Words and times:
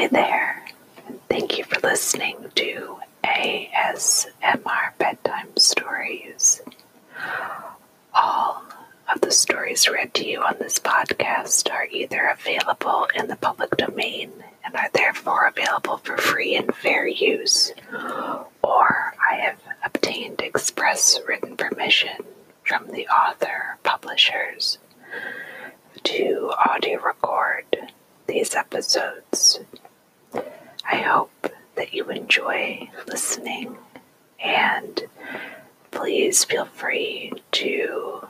Hi 0.00 0.06
there. 0.06 0.64
Thank 1.28 1.58
you 1.58 1.64
for 1.64 1.78
listening 1.86 2.50
to 2.54 3.00
ASMR 3.22 4.96
Bedtime 4.96 5.54
Stories. 5.58 6.62
All 8.14 8.64
of 9.14 9.20
the 9.20 9.30
stories 9.30 9.86
read 9.90 10.14
to 10.14 10.26
you 10.26 10.40
on 10.40 10.56
this 10.58 10.78
podcast 10.78 11.70
are 11.70 11.84
either 11.90 12.28
available 12.28 13.08
in 13.14 13.28
the 13.28 13.36
public 13.36 13.76
domain 13.76 14.32
and 14.64 14.74
are 14.74 14.88
therefore 14.94 15.44
available 15.44 15.98
for 15.98 16.16
free 16.16 16.56
and 16.56 16.74
fair 16.74 17.06
use, 17.06 17.70
or 18.62 19.12
I 19.30 19.34
have 19.34 19.58
obtained 19.84 20.40
express 20.40 21.20
written 21.28 21.58
permission 21.58 22.24
from 22.64 22.86
the 22.86 23.06
author 23.08 23.76
publishers 23.82 24.78
to 26.04 26.52
audio 26.56 27.02
record 27.02 27.66
these 28.26 28.54
episodes. 28.54 29.60
I 30.88 30.96
hope 30.96 31.52
that 31.74 31.92
you 31.94 32.04
enjoy 32.10 32.90
listening 33.06 33.76
and 34.42 35.02
please 35.90 36.44
feel 36.44 36.64
free 36.64 37.32
to 37.52 38.26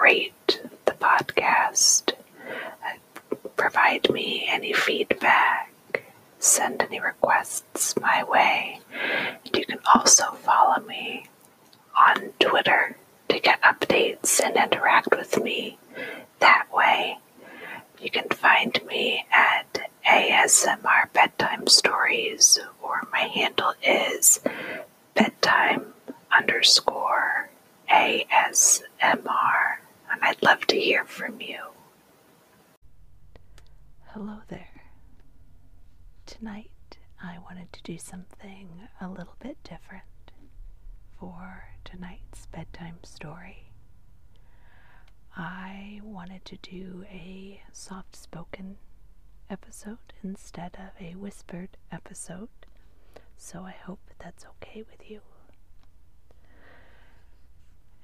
rate 0.00 0.60
the 0.84 0.92
podcast, 0.92 2.12
uh, 2.48 3.36
provide 3.56 4.10
me 4.10 4.46
any 4.48 4.72
feedback, 4.72 5.72
send 6.38 6.82
any 6.82 7.00
requests 7.00 7.98
my 8.00 8.22
way. 8.24 8.80
And 9.44 9.56
you 9.56 9.64
can 9.64 9.78
also 9.94 10.32
follow 10.32 10.80
me 10.84 11.26
on 11.96 12.32
Twitter 12.40 12.96
to 13.28 13.40
get 13.40 13.60
updates 13.62 14.40
and 14.42 14.56
interact 14.56 15.08
with 15.10 15.42
me 15.42 15.78
that 16.40 16.66
way. 16.72 17.18
You 18.00 18.10
can 18.10 18.28
find 18.28 18.80
me 18.86 19.26
at 19.32 19.90
ASMR 20.06 21.12
Bedtime 21.12 21.66
Stories, 21.66 22.58
or 22.80 23.06
my 23.10 23.20
handle 23.20 23.74
is 23.82 24.40
bedtime 25.14 25.94
underscore 26.30 27.50
ASMR, 27.90 29.78
and 30.10 30.22
I'd 30.22 30.42
love 30.42 30.66
to 30.68 30.78
hear 30.78 31.04
from 31.04 31.40
you. 31.40 31.58
Hello 34.12 34.38
there. 34.48 34.82
Tonight 36.26 36.98
I 37.22 37.38
wanted 37.38 37.72
to 37.72 37.82
do 37.82 37.98
something 37.98 38.68
a 39.00 39.08
little 39.08 39.36
bit 39.40 39.56
different 39.64 40.04
for 41.18 41.68
tonight's 41.84 42.46
bedtime 42.46 42.98
story. 43.02 43.67
I 45.38 46.00
wanted 46.02 46.44
to 46.46 46.56
do 46.56 47.04
a 47.08 47.62
soft 47.72 48.16
spoken 48.16 48.76
episode 49.48 50.12
instead 50.24 50.74
of 50.74 51.00
a 51.00 51.14
whispered 51.14 51.76
episode, 51.92 52.48
so 53.36 53.60
I 53.62 53.70
hope 53.70 54.00
that's 54.18 54.44
okay 54.46 54.82
with 54.82 55.08
you. 55.08 55.20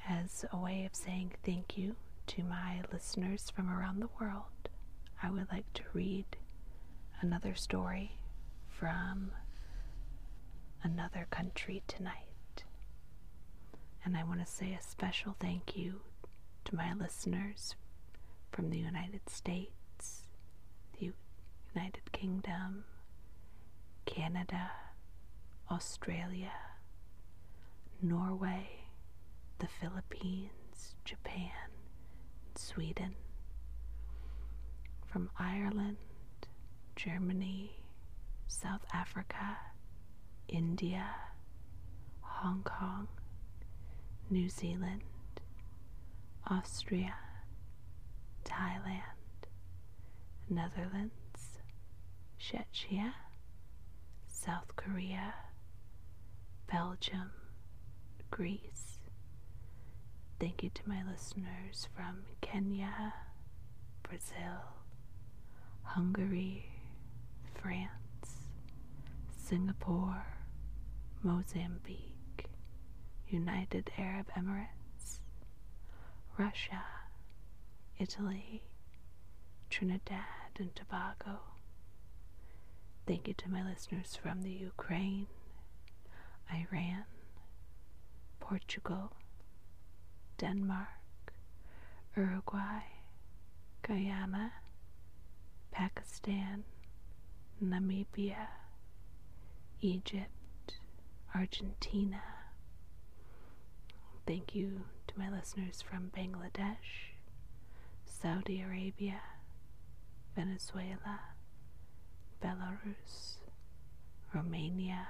As 0.09 0.45
a 0.53 0.57
way 0.57 0.85
of 0.85 0.95
saying 0.95 1.33
thank 1.45 1.77
you 1.77 1.97
to 2.29 2.45
my 2.45 2.83
listeners 2.93 3.51
from 3.51 3.69
around 3.69 4.01
the 4.01 4.09
world, 4.21 4.69
I 5.23 5.31
would 5.31 5.51
like 5.51 5.73
to 5.75 5.83
read 5.93 6.37
another 7.21 7.55
story 7.57 8.19
from 8.69 9.33
another 10.83 11.27
country 11.31 11.83
tonight. 11.89 12.65
And 14.05 14.17
I 14.17 14.23
want 14.25 14.41
to 14.41 14.47
say 14.47 14.73
a 14.75 14.83
special 14.83 15.35
thank 15.41 15.77
you 15.77 16.01
to 16.65 16.75
my 16.77 16.93
listeners 16.95 17.75
from 18.53 18.71
the 18.71 18.79
United 18.79 19.29
States, 19.29 20.29
the 20.99 21.13
United 21.75 22.13
Kingdom, 22.13 22.85
Canada, 24.07 24.71
Australia, 25.71 26.53
Norway, 28.01 28.69
the 29.59 29.67
Philippines, 29.67 30.95
Japan, 31.05 31.51
Sweden, 32.55 33.15
from 35.07 35.31
Ireland, 35.39 35.97
Germany, 36.97 37.73
South 38.47 38.85
Africa, 38.93 39.59
India, 40.49 41.07
Hong 42.21 42.63
Kong, 42.63 43.09
New 44.31 44.49
Zealand, 44.49 45.03
Austria, 46.51 47.15
Thailand, 48.45 49.01
Netherlands, 50.49 51.59
Czechia, 52.39 53.13
South 54.29 54.77
Korea, 54.77 55.35
Belgium, 56.71 57.31
Greece. 58.31 58.99
Thank 60.39 60.63
you 60.63 60.71
to 60.75 60.83
my 60.89 61.03
listeners 61.11 61.89
from 61.97 62.25
Kenya, 62.41 63.15
Brazil, 64.03 64.61
Hungary, 65.83 66.67
France, 67.55 68.51
Singapore, 69.37 70.27
Mozambique, 71.23 72.47
United 73.29 73.91
Arab 73.99 74.27
Emirates, 74.37 74.84
Russia, 76.37 76.83
Italy, 77.99 78.63
Trinidad 79.71 80.21
and 80.59 80.75
Tobago. 80.75 81.41
Thank 83.07 83.29
you 83.29 83.35
to 83.35 83.49
my 83.51 83.63
listeners 83.63 84.17
from 84.21 84.43
the 84.43 84.51
Ukraine, 84.51 85.27
Iran, 86.53 87.05
Portugal, 88.41 89.13
Denmark, 90.39 90.89
Uruguay, 92.17 92.83
Guyana, 93.83 94.53
Pakistan, 95.71 96.65
Namibia, 97.63 98.49
Egypt, 99.81 100.79
Argentina. 101.35 102.23
Thank 104.27 104.55
you 104.55 104.83
to 105.15 105.21
my 105.21 105.31
listeners 105.31 105.83
from 105.83 106.11
Bangladesh, 106.17 107.13
Saudi 108.05 108.61
Arabia, 108.61 109.21
Venezuela, 110.35 111.21
Belarus, 112.43 113.37
Romania, 114.35 115.09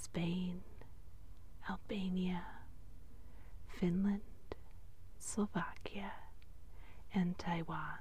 Spain, 0.00 0.62
Albania, 1.68 2.42
Finland, 3.78 4.20
Slovakia, 5.18 6.12
and 7.14 7.38
Taiwan. 7.38 7.98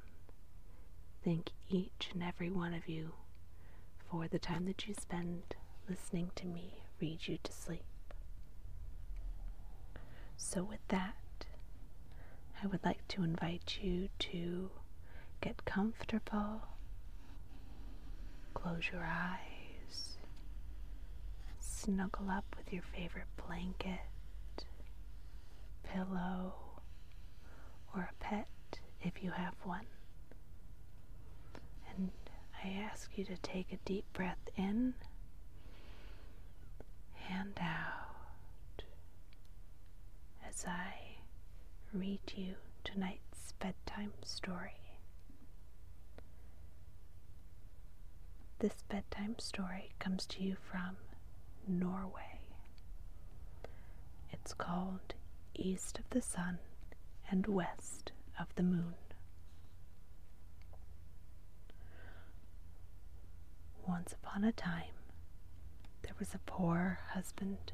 Thank 1.23 1.51
each 1.69 2.09
and 2.13 2.23
every 2.23 2.49
one 2.49 2.73
of 2.73 2.87
you 2.87 3.13
for 4.09 4.27
the 4.27 4.39
time 4.39 4.65
that 4.65 4.87
you 4.87 4.93
spend 4.93 5.55
listening 5.89 6.31
to 6.35 6.45
me 6.45 6.83
read 7.01 7.27
you 7.27 7.37
to 7.43 7.51
sleep. 7.51 7.83
So, 10.37 10.63
with 10.63 10.85
that, 10.89 11.15
I 12.63 12.67
would 12.67 12.83
like 12.83 13.07
to 13.09 13.23
invite 13.23 13.77
you 13.81 14.09
to 14.19 14.69
get 15.41 15.65
comfortable, 15.65 16.61
close 18.53 18.89
your 18.91 19.03
eyes, 19.03 20.17
snuggle 21.59 22.29
up 22.29 22.55
with 22.57 22.71
your 22.71 22.83
favorite 22.83 23.27
blanket, 23.45 23.99
pillow, 25.83 26.53
or 27.95 28.09
a 28.11 28.23
pet 28.23 28.47
if 29.01 29.23
you 29.23 29.31
have 29.31 29.55
one. 29.63 29.85
And 31.95 32.11
I 32.63 32.69
ask 32.69 33.17
you 33.17 33.25
to 33.25 33.37
take 33.37 33.71
a 33.71 33.77
deep 33.85 34.05
breath 34.13 34.49
in 34.55 34.93
and 37.29 37.57
out 37.59 38.06
as 40.57 40.65
I 40.65 41.17
read 41.93 42.19
you 42.35 42.55
tonight's 42.83 43.53
bedtime 43.59 44.13
story. 44.23 44.79
This 48.59 48.73
bedtime 48.89 49.35
story 49.37 49.91
comes 49.99 50.25
to 50.27 50.43
you 50.43 50.55
from 50.55 50.97
Norway. 51.67 52.39
It's 54.31 54.53
called 54.53 55.13
East 55.53 55.99
of 55.99 56.09
the 56.09 56.21
Sun 56.23 56.57
and 57.29 57.45
West 57.45 58.11
of 58.39 58.47
the 58.55 58.63
Moon. 58.63 58.95
Once 63.87 64.13
upon 64.13 64.43
a 64.43 64.51
time, 64.51 64.95
there 66.01 66.15
was 66.17 66.33
a 66.33 66.39
poor 66.39 66.99
husband 67.13 67.71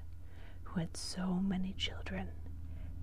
who 0.63 0.79
had 0.81 0.97
so 0.97 1.33
many 1.35 1.73
children 1.77 2.27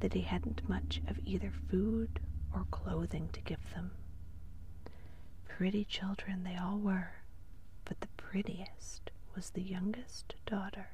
that 0.00 0.14
he 0.14 0.22
hadn't 0.22 0.68
much 0.68 1.00
of 1.08 1.18
either 1.24 1.50
food 1.70 2.20
or 2.54 2.64
clothing 2.70 3.28
to 3.32 3.40
give 3.40 3.70
them. 3.74 3.92
Pretty 5.46 5.84
children 5.84 6.42
they 6.44 6.56
all 6.56 6.78
were, 6.78 7.12
but 7.84 8.00
the 8.00 8.08
prettiest 8.16 9.10
was 9.34 9.50
the 9.50 9.62
youngest 9.62 10.34
daughter, 10.46 10.90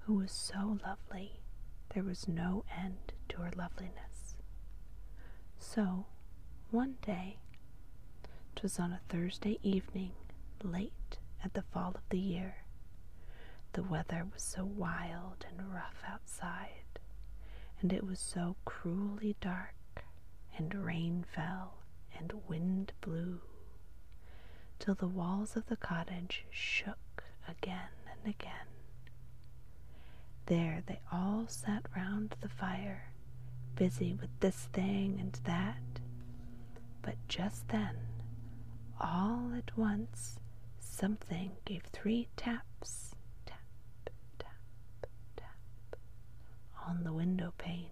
who 0.00 0.14
was 0.14 0.32
so 0.32 0.78
lovely 0.84 1.40
there 1.94 2.02
was 2.02 2.26
no 2.28 2.64
end 2.76 3.12
to 3.28 3.38
her 3.38 3.50
loveliness. 3.56 4.36
So, 5.58 6.06
one 6.70 6.96
day, 7.02 7.38
'twas 8.54 8.78
on 8.78 8.92
a 8.92 9.00
Thursday 9.08 9.58
evening, 9.62 10.12
late 10.62 11.18
at 11.44 11.54
the 11.54 11.62
fall 11.62 11.92
of 11.94 12.08
the 12.08 12.18
year, 12.18 12.64
the 13.72 13.82
weather 13.82 14.24
was 14.32 14.42
so 14.42 14.64
wild 14.64 15.44
and 15.48 15.72
rough 15.72 16.02
outside, 16.06 16.81
and 17.82 17.92
it 17.92 18.06
was 18.06 18.20
so 18.20 18.56
cruelly 18.64 19.36
dark, 19.40 19.74
and 20.56 20.72
rain 20.74 21.24
fell, 21.34 21.74
and 22.16 22.32
wind 22.48 22.92
blew, 23.00 23.40
till 24.78 24.94
the 24.94 25.08
walls 25.08 25.56
of 25.56 25.66
the 25.66 25.76
cottage 25.76 26.44
shook 26.50 27.24
again 27.48 27.90
and 28.10 28.34
again. 28.34 28.66
There 30.46 30.82
they 30.86 31.00
all 31.12 31.46
sat 31.48 31.86
round 31.96 32.36
the 32.40 32.48
fire, 32.48 33.10
busy 33.76 34.14
with 34.14 34.30
this 34.40 34.68
thing 34.72 35.18
and 35.20 35.32
that. 35.44 35.76
But 37.02 37.16
just 37.28 37.68
then, 37.68 37.96
all 39.00 39.52
at 39.56 39.76
once, 39.76 40.38
something 40.80 41.52
gave 41.64 41.82
three 41.92 42.28
taps, 42.36 42.64
on 46.92 47.04
the 47.04 47.12
window 47.12 47.54
pane. 47.56 47.88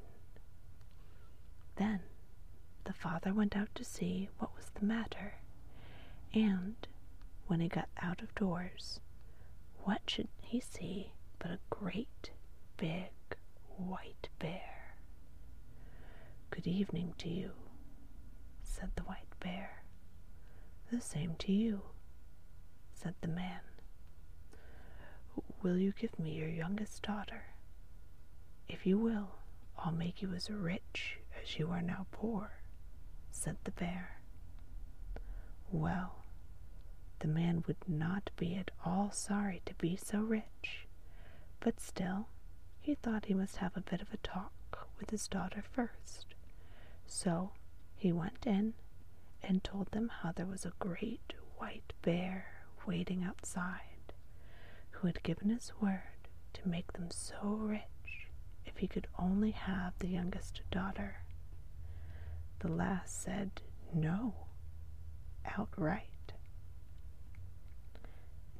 Then 1.76 2.00
the 2.84 2.92
father 2.92 3.32
went 3.32 3.56
out 3.56 3.74
to 3.76 3.84
see 3.84 4.28
what 4.38 4.54
was 4.54 4.66
the 4.74 4.84
matter, 4.84 5.36
and 6.34 6.74
when 7.46 7.60
he 7.60 7.68
got 7.68 7.88
out 8.02 8.20
of 8.20 8.34
doors, 8.34 9.00
what 9.84 10.02
should 10.06 10.28
he 10.42 10.60
see 10.60 11.12
but 11.38 11.50
a 11.50 11.58
great 11.70 12.30
big 12.76 13.10
white 13.78 14.28
bear. 14.38 14.96
Good 16.50 16.66
evening 16.66 17.14
to 17.18 17.28
you, 17.30 17.52
said 18.62 18.90
the 18.96 19.02
white 19.04 19.32
bear. 19.40 19.82
The 20.90 21.00
same 21.00 21.36
to 21.38 21.52
you, 21.52 21.82
said 22.92 23.14
the 23.22 23.28
man. 23.28 23.60
Will 25.62 25.78
you 25.78 25.92
give 25.92 26.18
me 26.18 26.32
your 26.32 26.48
youngest 26.48 27.02
daughter? 27.02 27.49
If 28.72 28.86
you 28.86 28.98
will, 28.98 29.30
I'll 29.76 29.90
make 29.90 30.22
you 30.22 30.32
as 30.32 30.48
rich 30.48 31.18
as 31.42 31.58
you 31.58 31.70
are 31.72 31.82
now 31.82 32.06
poor, 32.12 32.52
said 33.32 33.56
the 33.64 33.72
bear. 33.72 34.20
Well, 35.72 36.22
the 37.18 37.26
man 37.26 37.64
would 37.66 37.88
not 37.88 38.30
be 38.36 38.54
at 38.54 38.70
all 38.84 39.10
sorry 39.10 39.60
to 39.66 39.74
be 39.74 39.96
so 39.96 40.20
rich, 40.20 40.86
but 41.58 41.80
still 41.80 42.28
he 42.80 42.94
thought 42.94 43.24
he 43.24 43.34
must 43.34 43.56
have 43.56 43.76
a 43.76 43.80
bit 43.80 44.00
of 44.00 44.12
a 44.12 44.18
talk 44.18 44.88
with 45.00 45.10
his 45.10 45.26
daughter 45.26 45.62
first. 45.72 46.26
So 47.06 47.50
he 47.96 48.12
went 48.12 48.46
in 48.46 48.74
and 49.42 49.64
told 49.64 49.90
them 49.90 50.08
how 50.22 50.30
there 50.30 50.46
was 50.46 50.64
a 50.64 50.72
great 50.78 51.34
white 51.56 51.92
bear 52.02 52.62
waiting 52.86 53.24
outside, 53.24 54.12
who 54.92 55.08
had 55.08 55.24
given 55.24 55.50
his 55.50 55.72
word 55.80 56.28
to 56.52 56.68
make 56.68 56.92
them 56.92 57.10
so 57.10 57.48
rich 57.48 57.82
if 58.70 58.78
he 58.78 58.86
could 58.88 59.06
only 59.18 59.50
have 59.50 59.92
the 59.98 60.08
youngest 60.08 60.62
daughter. 60.70 61.16
The 62.60 62.68
lass 62.68 63.10
said 63.10 63.60
no, 63.92 64.34
outright. 65.44 66.32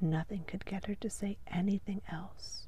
Nothing 0.01 0.45
could 0.45 0.65
get 0.65 0.87
her 0.87 0.95
to 0.97 1.11
say 1.11 1.39
anything 1.47 2.03
else, 2.11 2.67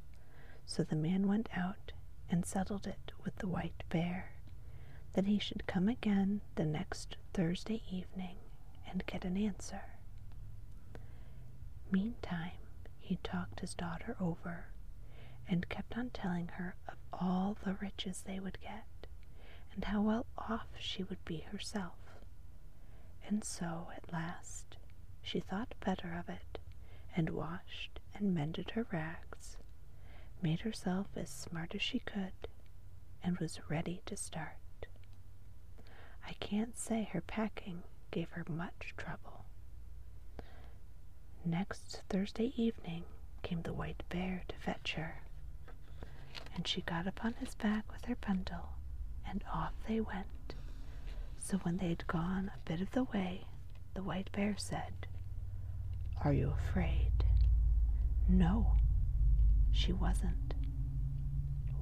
so 0.67 0.83
the 0.85 0.97
man 0.97 1.27
went 1.27 1.49
out 1.57 1.93
and 2.31 2.47
settled 2.47 2.87
it 2.87 3.13
with 3.25 3.37
the 3.37 3.49
white 3.49 3.83
bear 3.89 4.33
that 5.15 5.27
he 5.27 5.39
should 5.39 5.67
come 5.67 5.89
again 5.89 6.41
the 6.55 6.65
next 6.65 7.17
Thursday 7.35 7.83
evening 7.91 8.37
and 8.89 9.05
get 9.07 9.25
an 9.25 9.37
answer. 9.37 9.83
Meantime, 11.91 12.53
he 12.99 13.17
talked 13.23 13.61
his 13.61 13.75
daughter 13.75 14.17
over 14.21 14.72
and 15.49 15.69
kept 15.69 15.97
on 15.97 16.11
telling 16.11 16.49
her 16.49 16.75
of 16.89 16.97
all 17.13 17.57
the 17.65 17.75
riches 17.75 18.23
they 18.23 18.41
would 18.41 18.61
get 18.61 18.87
and 19.75 19.85
how 19.85 20.01
well 20.03 20.27
off 20.37 20.69
she 20.79 21.03
would 21.03 21.25
be 21.25 21.39
herself. 21.51 21.99
And 23.27 23.43
so, 23.45 23.89
at 23.97 24.13
last, 24.13 24.77
she 25.23 25.41
thought 25.41 25.75
better 25.85 26.15
of 26.15 26.29
it 26.29 26.59
and 27.17 27.31
washed 27.31 28.01
and 28.15 28.35
mended 28.35 28.71
her 28.73 28.87
rags, 28.93 29.57
made 30.43 30.61
herself 30.61 31.07
as 31.17 31.31
smart 31.31 31.75
as 31.75 31.83
she 31.83 31.99
could, 32.01 32.49
and 33.23 33.39
was 33.39 33.61
ready 33.69 34.03
to 34.07 34.17
start. 34.17 34.87
I 36.27 36.33
can't 36.35 36.77
say 36.77 37.05
her 37.13 37.21
packing 37.21 37.83
gave 38.11 38.31
her 38.31 38.45
much 38.49 38.95
trouble. 38.97 39.45
Next 41.45 42.03
Thursday 42.09 42.53
evening 42.57 43.05
came 43.43 43.63
the 43.63 43.73
white 43.73 44.03
bear 44.09 44.45
to 44.49 44.57
fetch 44.57 44.95
her, 44.95 45.23
and 46.55 46.67
she 46.67 46.81
got 46.83 47.07
upon 47.07 47.35
his 47.35 47.55
back 47.55 47.91
with 47.93 48.05
her 48.07 48.17
bundle, 48.17 48.71
and 49.29 49.43
off 49.53 49.73
they 49.89 50.01
went. 50.01 50.55
So 51.39 51.59
when 51.59 51.79
they 51.79 51.89
had 51.89 52.07
gone 52.07 52.51
a 52.55 52.69
bit 52.69 52.81
of 52.81 52.91
the 52.93 53.05
way, 53.05 53.47
the 53.95 54.03
white 54.03 54.31
bear 54.33 54.55
said, 54.57 55.07
Are 56.25 56.33
you 56.33 56.51
afraid? 56.51 57.25
No, 58.29 58.77
she 59.73 59.93
wasn't. 59.93 60.55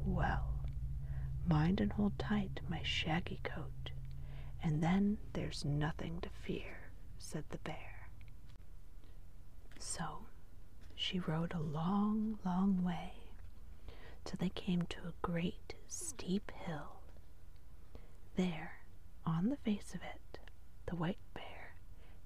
Well, 0.04 0.54
mind 1.46 1.80
and 1.80 1.92
hold 1.92 2.18
tight 2.18 2.60
my 2.68 2.82
shaggy 2.82 3.40
coat, 3.42 3.90
and 4.62 4.82
then 4.82 5.18
there's 5.32 5.64
nothing 5.64 6.20
to 6.22 6.28
fear, 6.28 6.90
said 7.18 7.44
the 7.50 7.58
bear. 7.58 8.08
So 9.78 10.26
she 10.94 11.18
rode 11.18 11.52
a 11.54 11.60
long, 11.60 12.38
long 12.44 12.82
way 12.84 13.12
till 14.30 14.38
they 14.38 14.50
came 14.50 14.82
to 14.82 14.98
a 15.00 15.12
great 15.22 15.74
steep 15.88 16.52
hill. 16.64 17.00
There, 18.36 18.78
on 19.26 19.48
the 19.48 19.56
face 19.56 19.92
of 19.92 20.02
it, 20.02 20.38
the 20.86 20.94
white 20.94 21.18
bear 21.34 21.74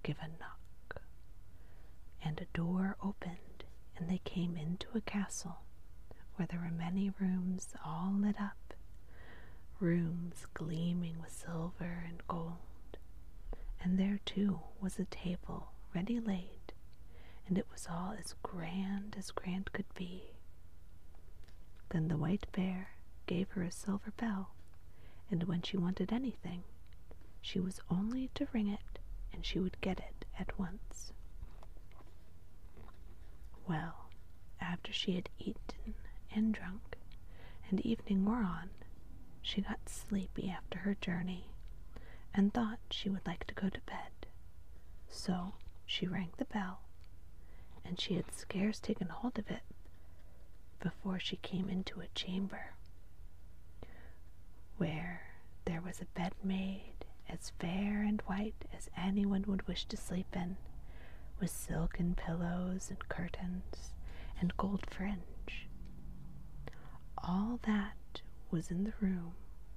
gave 0.03 0.19
a 0.19 0.29
knock, 0.39 1.01
and 2.23 2.39
a 2.39 2.57
door 2.57 2.99
opened, 3.03 3.65
and 3.97 4.11
they 4.11 4.21
came 4.23 4.55
into 4.55 4.87
a 4.95 5.01
castle 5.01 5.61
where 6.37 6.47
there 6.47 6.61
were 6.61 6.77
many 6.77 7.11
rooms 7.19 7.69
all 7.83 8.13
lit 8.15 8.39
up, 8.39 8.75
rooms 9.81 10.47
gleaming 10.53 11.19
with 11.23 11.33
silver 11.33 12.05
and 12.07 12.21
gold. 12.29 12.99
And 13.83 13.99
there 13.99 14.21
too 14.27 14.61
was 14.79 14.99
a 14.99 15.07
table 15.07 15.73
ready 15.95 16.21
laid, 16.21 16.75
and 17.49 17.57
it 17.57 17.67
was 17.73 17.87
all 17.91 18.15
as 18.19 18.35
grand 18.43 19.17
as 19.19 19.31
grand 19.31 19.73
could 19.73 19.93
be. 19.95 20.34
Then 21.91 22.09
the 22.09 22.17
white 22.17 22.47
bear 22.53 22.91
gave 23.27 23.51
her 23.51 23.63
a 23.63 23.71
silver 23.71 24.11
bell, 24.17 24.51
and 25.31 25.45
when 25.45 25.63
she 25.63 25.77
wanted 25.77 26.13
anything, 26.13 26.65
she 27.41 27.61
was 27.61 27.81
only 27.91 28.29
to 28.35 28.49
ring 28.53 28.69
it, 28.69 28.99
and 29.33 29.45
she 29.45 29.59
would 29.59 29.81
get 29.81 29.99
it 29.99 30.25
at 30.39 30.59
once. 30.59 31.13
Well, 33.67 34.09
after 34.61 34.93
she 34.93 35.15
had 35.15 35.29
eaten 35.39 35.95
and 36.35 36.53
drunk, 36.55 36.97
and 37.71 37.81
evening 37.81 38.25
wore 38.25 38.43
on, 38.43 38.71
she 39.43 39.61
got 39.63 39.89
sleepy 39.89 40.51
after 40.51 40.79
her 40.81 40.95
journey, 40.95 41.47
and 42.35 42.53
thought 42.53 42.79
she 42.91 43.09
would 43.09 43.27
like 43.27 43.47
to 43.47 43.55
go 43.55 43.69
to 43.69 43.81
bed. 43.83 44.27
So 45.09 45.55
she 45.87 46.07
rang 46.07 46.31
the 46.39 46.45
bell, 46.47 46.81
and 47.85 48.01
she 48.01 48.15
had 48.15 48.33
scarce 48.33 48.81
taken 48.81 49.09
hold 49.09 49.39
of 49.39 49.51
it 49.51 49.63
before 50.85 51.19
she 51.19 51.37
came 51.37 51.69
into 51.69 52.01
a 52.01 52.07
chamber 52.15 52.75
where 54.77 55.23
there 55.65 55.81
was 55.81 56.01
a 56.01 56.05
bed 56.19 56.33
made 56.45 57.05
as 57.29 57.51
fair 57.59 58.03
and 58.03 58.21
white 58.23 58.65
as 58.77 58.91
anyone 58.97 59.45
would 59.49 59.67
wish 59.67 59.85
to 59.87 59.97
sleep 59.97 60.27
in, 60.37 60.57
with 61.41 61.51
silken 61.51 62.15
pillows 62.15 62.91
and 62.91 63.09
curtains 63.09 63.95
and 64.41 64.57
gold 64.57 64.85
fringe. 64.91 65.69
All 67.19 67.59
that 67.67 68.21
was 68.51 68.71
in 68.71 68.85
the 68.85 68.93
room 69.01 69.33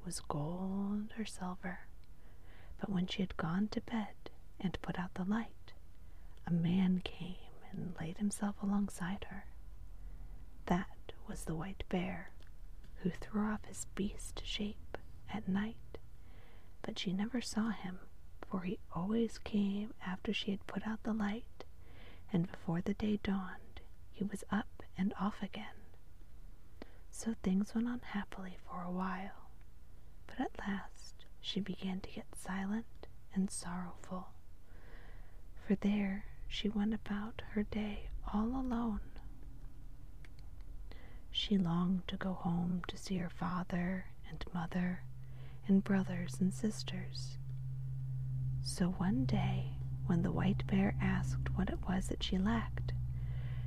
was 0.05 0.19
gold 0.19 1.13
or 1.17 1.25
silver, 1.25 1.79
but 2.79 2.89
when 2.89 3.07
she 3.07 3.21
had 3.21 3.37
gone 3.37 3.67
to 3.69 3.81
bed 3.81 4.29
and 4.59 4.77
put 4.81 4.99
out 4.99 5.13
the 5.13 5.23
light, 5.23 5.73
a 6.45 6.51
man 6.51 7.01
came 7.03 7.35
and 7.71 7.95
laid 7.99 8.17
himself 8.17 8.55
alongside 8.61 9.25
her. 9.29 9.45
That 10.65 10.87
was 11.27 11.43
the 11.45 11.55
white 11.55 11.83
bear, 11.89 12.31
who 13.01 13.09
threw 13.09 13.45
off 13.45 13.65
his 13.65 13.85
beast 13.95 14.41
shape 14.45 14.97
at 15.33 15.47
night, 15.47 15.97
but 16.81 16.97
she 16.97 17.13
never 17.13 17.41
saw 17.41 17.69
him, 17.71 17.99
for 18.49 18.61
he 18.61 18.79
always 18.95 19.37
came 19.39 19.93
after 20.05 20.33
she 20.33 20.51
had 20.51 20.65
put 20.67 20.87
out 20.87 21.03
the 21.03 21.13
light 21.13 21.65
and 22.31 22.51
before 22.51 22.81
the 22.81 22.93
day 22.93 23.19
dawned, 23.23 23.81
he 24.11 24.23
was 24.23 24.43
up 24.51 24.83
and 24.97 25.13
off 25.19 25.41
again. 25.41 25.75
So 27.11 27.35
things 27.41 27.73
went 27.73 27.87
on 27.87 28.01
happily 28.11 28.57
for 28.69 28.83
a 28.83 28.91
while, 28.91 29.49
but 30.27 30.39
at 30.39 30.57
last 30.59 31.25
she 31.41 31.59
began 31.59 31.99
to 32.01 32.11
get 32.11 32.35
silent 32.35 33.07
and 33.33 33.49
sorrowful, 33.49 34.29
for 35.65 35.75
there 35.75 36.25
she 36.47 36.69
went 36.69 36.93
about 36.93 37.41
her 37.51 37.63
day 37.63 38.09
all 38.33 38.47
alone. 38.47 39.01
She 41.39 41.55
longed 41.59 42.07
to 42.07 42.17
go 42.17 42.33
home 42.33 42.81
to 42.87 42.97
see 42.97 43.17
her 43.17 43.29
father 43.29 44.07
and 44.27 44.43
mother 44.55 45.03
and 45.67 45.83
brothers 45.83 46.37
and 46.41 46.51
sisters. 46.51 47.37
So 48.63 48.87
one 48.87 49.25
day, 49.25 49.73
when 50.07 50.23
the 50.23 50.31
white 50.31 50.65
bear 50.65 50.95
asked 50.99 51.55
what 51.55 51.69
it 51.69 51.77
was 51.87 52.07
that 52.07 52.23
she 52.23 52.39
lacked, 52.39 52.91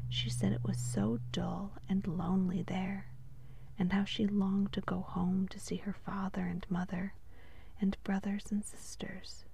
she 0.08 0.28
said 0.28 0.50
it 0.50 0.64
was 0.64 0.78
so 0.78 1.20
dull 1.30 1.74
and 1.88 2.04
lonely 2.08 2.62
there, 2.62 3.06
and 3.78 3.92
how 3.92 4.04
she 4.04 4.26
longed 4.26 4.72
to 4.72 4.80
go 4.80 5.02
home 5.02 5.46
to 5.46 5.60
see 5.60 5.76
her 5.76 5.94
father 5.94 6.46
and 6.46 6.66
mother 6.68 7.14
and 7.80 7.96
brothers 8.02 8.46
and 8.50 8.64
sisters. 8.64 9.44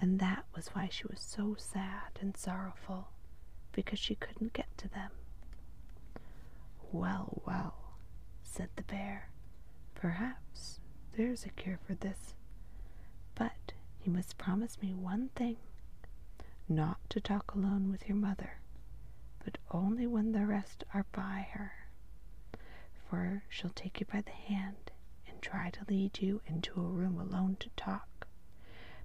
And 0.00 0.18
that 0.18 0.44
was 0.56 0.70
why 0.72 0.88
she 0.90 1.06
was 1.06 1.20
so 1.20 1.54
sad 1.56 2.18
and 2.20 2.36
sorrowful, 2.36 3.10
because 3.70 4.00
she 4.00 4.16
couldn't 4.16 4.54
get 4.54 4.76
to 4.78 4.88
them. 4.88 5.12
Well, 6.92 7.42
well, 7.46 7.74
said 8.42 8.70
the 8.76 8.82
bear, 8.82 9.30
perhaps 9.94 10.80
there's 11.12 11.44
a 11.44 11.50
cure 11.50 11.78
for 11.86 11.94
this. 11.94 12.34
But 13.34 13.72
you 14.02 14.12
must 14.12 14.38
promise 14.38 14.80
me 14.80 14.94
one 14.94 15.28
thing 15.30 15.56
not 16.68 16.98
to 17.10 17.20
talk 17.20 17.54
alone 17.54 17.90
with 17.90 18.08
your 18.08 18.16
mother, 18.16 18.60
but 19.44 19.58
only 19.70 20.06
when 20.06 20.32
the 20.32 20.46
rest 20.46 20.84
are 20.94 21.06
by 21.12 21.48
her. 21.52 21.72
For 23.08 23.44
she'll 23.48 23.70
take 23.70 24.00
you 24.00 24.06
by 24.06 24.20
the 24.22 24.30
hand 24.30 24.90
and 25.26 25.40
try 25.40 25.70
to 25.70 25.84
lead 25.88 26.20
you 26.20 26.42
into 26.46 26.80
a 26.80 26.84
room 26.84 27.18
alone 27.18 27.56
to 27.60 27.70
talk. 27.76 28.26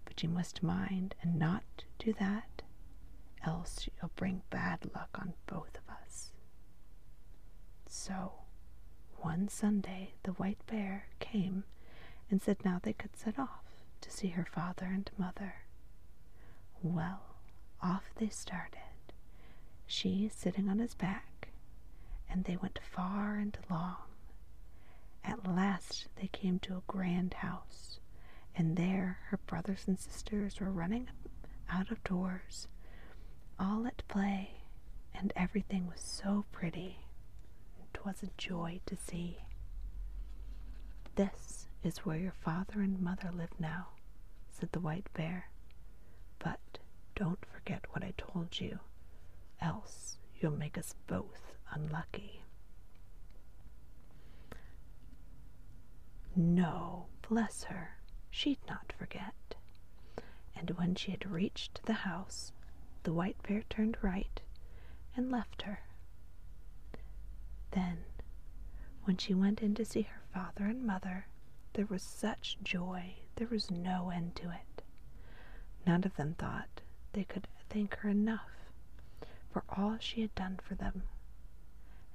But 0.06 0.24
you 0.24 0.30
must 0.30 0.64
mind 0.64 1.16
and 1.22 1.38
not 1.40 1.64
do 2.00 2.14
that, 2.14 2.62
else 3.46 3.88
you'll 4.00 4.12
bring 4.16 4.42
bad 4.50 4.80
luck 4.94 5.10
on 5.20 5.34
both 5.48 5.78
of 5.78 5.90
us. 5.90 5.93
So, 7.96 8.32
one 9.18 9.48
Sunday 9.50 10.16
the 10.24 10.32
white 10.32 10.66
bear 10.66 11.06
came 11.20 11.64
and 12.30 12.42
said 12.42 12.66
now 12.66 12.80
they 12.82 12.92
could 12.92 13.16
set 13.16 13.38
off 13.38 13.64
to 14.02 14.10
see 14.10 14.30
her 14.30 14.46
father 14.46 14.88
and 14.88 15.10
mother. 15.16 15.56
Well, 16.82 17.22
off 17.84 18.10
they 18.16 18.30
started, 18.30 19.14
she 19.86 20.28
sitting 20.28 20.70
on 20.70 20.80
his 20.80 20.96
back, 20.96 21.50
and 22.28 22.44
they 22.46 22.58
went 22.58 22.80
far 22.84 23.36
and 23.36 23.58
long. 23.70 23.98
At 25.24 25.48
last 25.48 26.08
they 26.16 26.28
came 26.28 26.58
to 26.60 26.78
a 26.78 26.84
grand 26.88 27.36
house, 27.36 28.00
and 28.56 28.76
there 28.76 29.20
her 29.28 29.38
brothers 29.38 29.84
and 29.88 30.00
sisters 30.00 30.60
were 30.60 30.72
running 30.72 31.10
out 31.70 31.92
of 31.92 32.04
doors, 32.04 32.68
all 33.60 33.86
at 33.86 34.02
play, 34.08 34.64
and 35.14 35.32
everything 35.36 35.86
was 35.88 36.02
so 36.02 36.46
pretty. 36.52 36.98
Was 38.06 38.22
a 38.22 38.30
joy 38.38 38.82
to 38.86 38.98
see. 38.98 39.38
This 41.16 41.68
is 41.84 42.00
where 42.00 42.18
your 42.18 42.34
father 42.34 42.82
and 42.82 43.00
mother 43.02 43.30
live 43.32 43.58
now, 43.60 43.88
said 44.52 44.72
the 44.74 44.80
white 44.82 45.08
bear. 45.14 45.50
But 46.38 46.60
don't 47.16 47.44
forget 47.46 47.86
what 47.92 48.04
I 48.04 48.14
told 48.18 48.60
you, 48.60 48.80
else 49.62 50.18
you'll 50.40 50.52
make 50.58 50.78
us 50.78 50.96
both 51.08 51.54
unlucky. 51.72 52.44
No, 56.36 57.06
bless 57.30 57.64
her, 57.66 57.98
she'd 58.30 58.60
not 58.68 58.92
forget. 58.98 59.56
And 60.56 60.72
when 60.72 60.96
she 60.96 61.12
had 61.12 61.30
reached 61.30 61.82
the 61.86 61.94
house, 61.94 62.52
the 63.04 63.14
white 63.14 63.42
bear 63.48 63.64
turned 63.70 63.98
right 64.02 64.42
and 65.16 65.32
left 65.32 65.62
her. 65.64 65.80
Then, 67.74 68.04
when 69.04 69.18
she 69.18 69.34
went 69.34 69.62
in 69.62 69.74
to 69.76 69.86
see 69.86 70.04
her 70.04 70.22
father 70.34 70.66
and 70.66 70.86
mother, 70.86 71.28
there 71.74 71.86
was 71.86 72.04
such 72.04 72.58
joy, 72.64 73.16
there 73.36 73.48
was 73.48 73.72
no 73.72 74.10
end 74.10 74.36
to 74.38 74.50
it. 74.52 74.84
None 75.86 76.04
of 76.04 76.16
them 76.16 76.36
thought 76.36 76.82
they 77.14 77.24
could 77.24 77.48
thank 77.70 77.96
her 77.98 78.10
enough 78.10 78.50
for 79.52 79.64
all 79.70 79.98
she 80.00 80.22
had 80.22 80.34
done 80.36 80.60
for 80.64 80.76
them. 80.76 81.04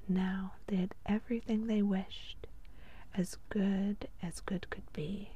Now 0.08 0.52
they 0.66 0.76
had 0.76 0.94
everything 1.06 1.66
they 1.66 1.82
wished, 1.82 2.46
as 3.14 3.36
good 3.48 4.08
as 4.22 4.40
good 4.40 4.70
could 4.70 4.90
be, 4.92 5.32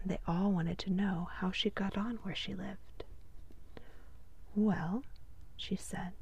and 0.00 0.10
they 0.10 0.18
all 0.26 0.52
wanted 0.52 0.78
to 0.78 0.90
know 0.92 1.28
how 1.36 1.50
she 1.50 1.70
got 1.70 1.96
on 1.98 2.16
where 2.22 2.34
she 2.34 2.54
lived. 2.54 3.04
Well, 4.54 5.02
she 5.56 5.76
said, 5.76 6.12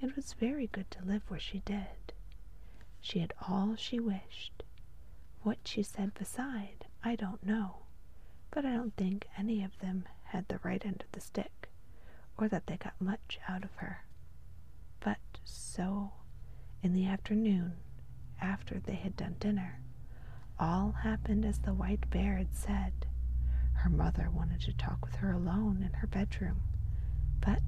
it 0.00 0.16
was 0.16 0.32
very 0.34 0.66
good 0.66 0.90
to 0.92 1.04
live 1.04 1.22
where 1.28 1.40
she 1.40 1.60
did. 1.60 1.86
She 3.04 3.18
had 3.18 3.34
all 3.48 3.76
she 3.76 3.98
wished, 4.00 4.62
what 5.42 5.58
she 5.66 5.82
said 5.82 6.14
beside, 6.14 6.86
I 7.02 7.16
don't 7.16 7.44
know, 7.44 7.82
but 8.50 8.64
I 8.64 8.72
don't 8.72 8.96
think 8.96 9.28
any 9.36 9.62
of 9.62 9.78
them 9.80 10.06
had 10.24 10.48
the 10.48 10.60
right 10.62 10.84
end 10.84 11.02
of 11.02 11.12
the 11.12 11.20
stick, 11.20 11.68
or 12.38 12.48
that 12.48 12.66
they 12.66 12.76
got 12.76 13.00
much 13.00 13.38
out 13.48 13.64
of 13.64 13.74
her. 13.76 14.04
But 15.00 15.18
so, 15.44 16.12
in 16.82 16.94
the 16.94 17.06
afternoon, 17.06 17.76
after 18.40 18.78
they 18.78 18.94
had 18.94 19.16
done 19.16 19.36
dinner, 19.38 19.80
all 20.58 20.92
happened 20.92 21.44
as 21.44 21.58
the 21.58 21.74
white 21.74 22.08
bear 22.10 22.36
had 22.36 22.54
said. 22.54 23.06
Her 23.74 23.90
mother 23.90 24.30
wanted 24.30 24.60
to 24.62 24.72
talk 24.72 25.04
with 25.04 25.16
her 25.16 25.32
alone 25.32 25.82
in 25.82 25.92
her 25.94 26.06
bedroom, 26.06 26.62
but 27.40 27.62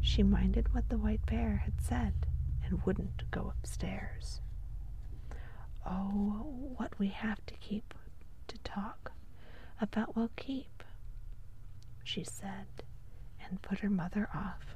she 0.00 0.22
minded 0.22 0.72
what 0.74 0.88
the 0.88 0.98
white 0.98 1.24
bear 1.26 1.56
had 1.56 1.80
said 1.80 2.26
and 2.64 2.84
wouldn't 2.84 3.30
go 3.30 3.52
upstairs. 3.58 4.40
Oh, 5.86 6.72
what 6.76 6.98
we 6.98 7.08
have 7.08 7.44
to 7.46 7.54
keep 7.54 7.94
to 8.48 8.58
talk 8.58 9.12
about 9.80 10.16
we'll 10.16 10.30
keep, 10.36 10.82
she 12.04 12.24
said, 12.24 12.66
and 13.44 13.62
put 13.62 13.80
her 13.80 13.90
mother 13.90 14.28
off. 14.34 14.74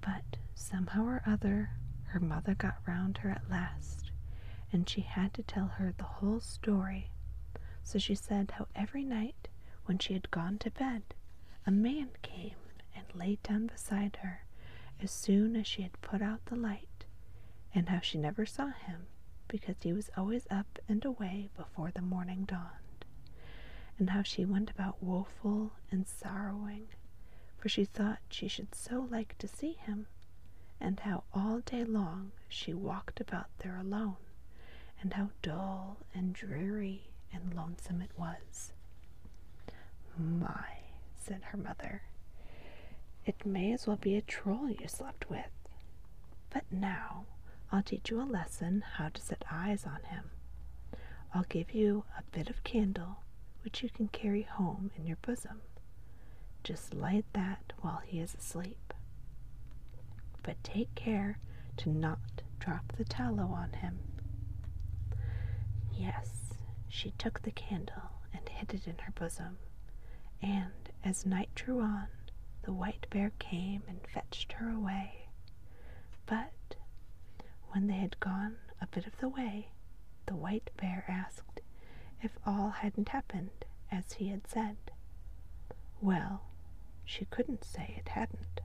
But 0.00 0.36
somehow 0.54 1.04
or 1.04 1.22
other, 1.26 1.70
her 2.06 2.20
mother 2.20 2.54
got 2.54 2.78
round 2.86 3.18
her 3.18 3.30
at 3.30 3.48
last, 3.50 4.10
and 4.72 4.88
she 4.88 5.00
had 5.02 5.34
to 5.34 5.42
tell 5.42 5.66
her 5.66 5.92
the 5.96 6.04
whole 6.04 6.40
story. 6.40 7.10
So 7.82 7.98
she 7.98 8.14
said 8.14 8.52
how 8.52 8.66
every 8.74 9.04
night, 9.04 9.48
when 9.86 9.98
she 9.98 10.12
had 10.14 10.30
gone 10.30 10.58
to 10.58 10.70
bed, 10.70 11.02
a 11.66 11.70
man 11.70 12.10
came 12.22 12.56
and 12.94 13.04
lay 13.14 13.38
down 13.42 13.66
beside 13.68 14.16
her 14.22 14.44
as 15.02 15.10
soon 15.10 15.56
as 15.56 15.66
she 15.66 15.82
had 15.82 16.00
put 16.02 16.20
out 16.22 16.44
the 16.46 16.56
light 16.56 16.88
and 17.74 17.88
how 17.88 18.00
she 18.00 18.18
never 18.18 18.44
saw 18.46 18.68
him 18.68 19.06
because 19.48 19.76
he 19.82 19.92
was 19.92 20.10
always 20.16 20.46
up 20.50 20.78
and 20.88 21.04
away 21.04 21.48
before 21.56 21.90
the 21.90 22.02
morning 22.02 22.44
dawned, 22.44 23.04
and 23.98 24.10
how 24.10 24.22
she 24.22 24.44
went 24.44 24.70
about 24.70 25.02
woeful 25.02 25.72
and 25.90 26.06
sorrowing, 26.06 26.86
for 27.58 27.68
she 27.68 27.84
thought 27.84 28.18
she 28.28 28.48
should 28.48 28.74
so 28.74 29.06
like 29.10 29.36
to 29.38 29.48
see 29.48 29.72
him, 29.72 30.06
and 30.80 31.00
how 31.00 31.24
all 31.34 31.60
day 31.60 31.84
long 31.84 32.32
she 32.48 32.72
walked 32.72 33.20
about 33.20 33.46
there 33.58 33.76
alone, 33.76 34.16
and 35.00 35.14
how 35.14 35.30
dull 35.42 35.98
and 36.14 36.32
dreary 36.34 37.10
and 37.32 37.54
lonesome 37.54 38.00
it 38.02 38.10
was. 38.16 38.72
My, 40.18 40.78
said 41.16 41.42
her 41.44 41.58
mother, 41.58 42.02
it 43.24 43.44
may 43.46 43.72
as 43.72 43.86
well 43.86 43.96
be 43.96 44.16
a 44.16 44.22
troll 44.22 44.68
you 44.70 44.88
slept 44.88 45.28
with. 45.30 45.50
But 46.50 46.64
now 46.70 47.26
I'll 47.72 47.82
teach 47.82 48.10
you 48.10 48.20
a 48.20 48.24
lesson 48.24 48.82
how 48.96 49.08
to 49.10 49.20
set 49.20 49.44
eyes 49.50 49.86
on 49.86 50.02
him. 50.04 50.30
I'll 51.32 51.46
give 51.48 51.72
you 51.72 52.04
a 52.18 52.22
bit 52.36 52.50
of 52.50 52.64
candle 52.64 53.18
which 53.62 53.82
you 53.82 53.88
can 53.90 54.08
carry 54.08 54.42
home 54.42 54.90
in 54.96 55.06
your 55.06 55.18
bosom. 55.22 55.60
Just 56.64 56.94
light 56.94 57.24
that 57.32 57.72
while 57.80 58.02
he 58.04 58.20
is 58.20 58.34
asleep. 58.34 58.92
But 60.42 60.62
take 60.64 60.94
care 60.94 61.38
to 61.78 61.90
not 61.90 62.42
drop 62.58 62.92
the 62.96 63.04
tallow 63.04 63.46
on 63.52 63.72
him. 63.74 63.98
Yes, 65.92 66.54
she 66.88 67.12
took 67.12 67.42
the 67.42 67.50
candle 67.50 68.10
and 68.32 68.48
hid 68.48 68.74
it 68.74 68.86
in 68.86 68.98
her 68.98 69.12
bosom, 69.12 69.58
and 70.42 70.72
as 71.04 71.26
night 71.26 71.50
drew 71.54 71.80
on, 71.80 72.08
the 72.62 72.72
white 72.72 73.06
bear 73.10 73.32
came 73.38 73.82
and 73.88 74.00
fetched 74.12 74.52
her 74.54 74.70
away. 74.70 75.28
But 76.26 76.76
when 77.70 77.86
they 77.86 77.94
had 77.98 78.18
gone 78.20 78.56
a 78.80 78.86
bit 78.86 79.06
of 79.06 79.16
the 79.18 79.28
way, 79.28 79.70
the 80.26 80.34
white 80.36 80.70
bear 80.76 81.04
asked 81.08 81.60
if 82.22 82.32
all 82.46 82.70
hadn't 82.70 83.08
happened 83.10 83.64
as 83.90 84.12
he 84.14 84.28
had 84.28 84.46
said. 84.46 84.76
Well, 86.00 86.42
she 87.04 87.24
couldn't 87.26 87.64
say 87.64 87.94
it 87.98 88.08
hadn't. 88.10 88.60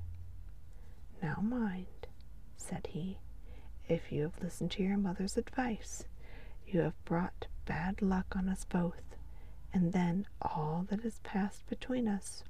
Now 1.21 1.37
mind, 1.41 2.07
said 2.57 2.87
he, 2.91 3.19
if 3.87 4.11
you 4.11 4.23
have 4.23 4.41
listened 4.41 4.71
to 4.71 4.83
your 4.83 4.97
mother's 4.97 5.37
advice, 5.37 6.05
you 6.67 6.81
have 6.81 7.05
brought 7.05 7.47
bad 7.65 8.01
luck 8.01 8.35
on 8.35 8.49
us 8.49 8.65
both, 8.65 9.15
and 9.73 9.93
then 9.93 10.25
all 10.41 10.85
that 10.89 11.01
has 11.01 11.19
passed 11.19 11.67
between 11.67 12.07
us 12.07 12.43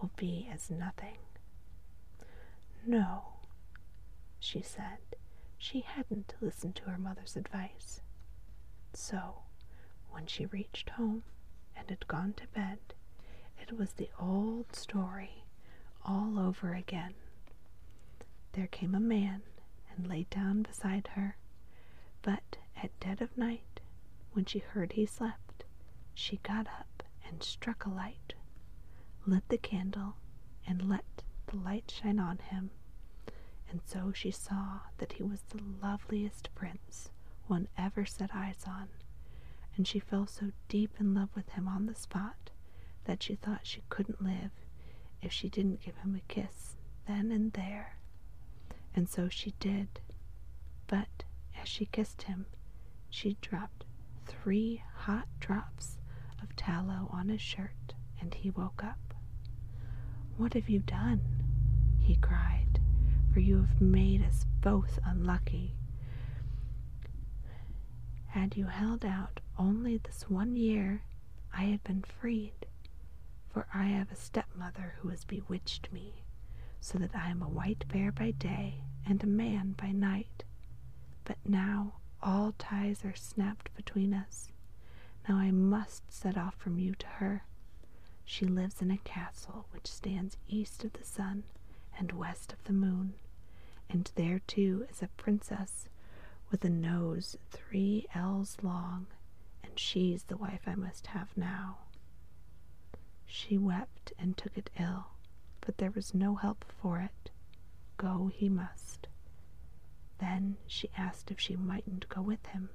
will 0.00 0.10
be 0.16 0.48
as 0.52 0.70
nothing. 0.70 1.18
No, 2.86 3.24
she 4.38 4.62
said, 4.62 4.98
she 5.62 5.80
hadn't 5.80 6.34
listened 6.40 6.74
to 6.74 6.84
her 6.84 6.96
mother's 6.98 7.36
advice. 7.36 8.00
So, 8.94 9.42
when 10.10 10.26
she 10.26 10.46
reached 10.46 10.88
home 10.90 11.22
and 11.76 11.88
had 11.90 12.08
gone 12.08 12.32
to 12.34 12.46
bed, 12.48 12.78
it 13.60 13.72
was 13.76 13.92
the 13.92 14.08
old 14.18 14.74
story 14.74 15.44
all 16.04 16.38
over 16.38 16.72
again. 16.74 17.14
There 18.52 18.68
came 18.68 18.94
a 18.94 19.00
man 19.00 19.42
and 19.94 20.08
lay 20.08 20.24
down 20.30 20.62
beside 20.62 21.08
her. 21.08 21.36
But 22.22 22.56
at 22.82 22.98
dead 22.98 23.20
of 23.20 23.36
night, 23.36 23.80
when 24.32 24.46
she 24.46 24.60
heard 24.60 24.92
he 24.92 25.04
slept, 25.04 25.64
she 26.14 26.38
got 26.38 26.66
up 26.68 27.02
and 27.26 27.42
struck 27.42 27.84
a 27.84 27.90
light, 27.90 28.32
lit 29.26 29.46
the 29.48 29.58
candle, 29.58 30.16
and 30.66 30.88
let 30.88 31.22
the 31.46 31.56
light 31.56 31.90
shine 31.90 32.18
on 32.18 32.38
him. 32.38 32.70
And 33.70 33.80
so 33.84 34.12
she 34.12 34.30
saw 34.30 34.80
that 34.98 35.12
he 35.12 35.22
was 35.22 35.42
the 35.42 35.62
loveliest 35.82 36.54
prince 36.54 37.10
one 37.46 37.68
ever 37.78 38.04
set 38.04 38.30
eyes 38.34 38.64
on, 38.66 38.88
and 39.76 39.86
she 39.86 39.98
fell 39.98 40.26
so 40.26 40.52
deep 40.68 40.96
in 41.00 41.14
love 41.14 41.30
with 41.34 41.48
him 41.50 41.66
on 41.68 41.86
the 41.86 41.94
spot 41.94 42.50
that 43.04 43.22
she 43.22 43.34
thought 43.34 43.66
she 43.66 43.82
couldn't 43.88 44.22
live 44.22 44.50
if 45.22 45.32
she 45.32 45.48
didn't 45.48 45.82
give 45.82 45.96
him 45.98 46.14
a 46.14 46.32
kiss 46.32 46.76
then 47.06 47.30
and 47.32 47.52
there 47.52 47.96
and 48.94 49.08
so 49.08 49.28
she 49.28 49.52
did. 49.60 50.00
But 50.86 51.24
as 51.60 51.68
she 51.68 51.86
kissed 51.86 52.22
him, 52.22 52.46
she 53.08 53.36
dropped 53.40 53.84
three 54.26 54.82
hot 54.94 55.28
drops 55.40 55.98
of 56.42 56.54
tallow 56.56 57.08
on 57.12 57.28
his 57.28 57.40
shirt, 57.40 57.94
and 58.20 58.34
he 58.34 58.50
woke 58.50 58.82
up. 58.84 59.14
What 60.36 60.54
have 60.54 60.68
you 60.68 60.80
done? 60.80 61.20
he 62.00 62.16
cried, 62.16 62.79
for 63.32 63.40
you 63.40 63.58
have 63.58 63.80
made 63.80 64.22
us 64.22 64.44
both 64.60 64.98
unlucky. 65.04 65.74
Had 68.28 68.56
you 68.56 68.66
held 68.66 69.04
out 69.04 69.40
only 69.58 69.98
this 69.98 70.28
one 70.28 70.56
year, 70.56 71.02
I 71.52 71.64
had 71.64 71.82
been 71.84 72.02
freed, 72.02 72.66
for 73.48 73.66
I 73.74 73.84
have 73.84 74.10
a 74.10 74.16
stepmother 74.16 74.94
who 74.98 75.08
has 75.08 75.24
bewitched 75.24 75.92
me 75.92 76.24
so 76.80 76.98
that 76.98 77.14
I 77.14 77.30
am 77.30 77.42
a 77.42 77.48
white 77.48 77.86
bear 77.88 78.10
by 78.12 78.30
day 78.32 78.82
and 79.06 79.22
a 79.22 79.26
man 79.26 79.74
by 79.76 79.92
night. 79.92 80.44
But 81.24 81.38
now 81.44 81.94
all 82.22 82.54
ties 82.58 83.04
are 83.04 83.14
snapped 83.14 83.74
between 83.74 84.14
us. 84.14 84.50
Now 85.28 85.36
I 85.36 85.50
must 85.50 86.12
set 86.12 86.36
off 86.36 86.54
from 86.56 86.78
you 86.78 86.94
to 86.96 87.06
her. 87.06 87.44
She 88.24 88.44
lives 88.46 88.80
in 88.80 88.90
a 88.90 88.98
castle 88.98 89.66
which 89.72 89.86
stands 89.86 90.36
east 90.48 90.84
of 90.84 90.92
the 90.94 91.04
sun 91.04 91.44
and 92.00 92.10
west 92.12 92.52
of 92.52 92.64
the 92.64 92.72
moon, 92.72 93.14
and 93.88 94.10
there 94.16 94.40
too 94.40 94.86
is 94.90 95.02
a 95.02 95.08
princess 95.16 95.88
with 96.50 96.64
a 96.64 96.68
nose 96.68 97.36
three 97.52 98.06
ells 98.16 98.56
long, 98.62 99.06
and 99.62 99.78
she's 99.78 100.24
the 100.24 100.36
wife 100.36 100.62
I 100.66 100.74
must 100.74 101.06
have 101.08 101.36
now. 101.36 101.78
She 103.26 103.56
wept 103.56 104.12
and 104.18 104.36
took 104.36 104.58
it 104.58 104.70
ill 104.76 105.06
but 105.60 105.78
there 105.78 105.90
was 105.90 106.14
no 106.14 106.34
help 106.36 106.64
for 106.80 106.98
it. 107.00 107.30
Go 107.96 108.30
he 108.34 108.48
must. 108.48 109.08
Then 110.18 110.56
she 110.66 110.90
asked 110.96 111.30
if 111.30 111.38
she 111.38 111.56
mightn't 111.56 112.08
go 112.08 112.22
with 112.22 112.44
him. 112.46 112.70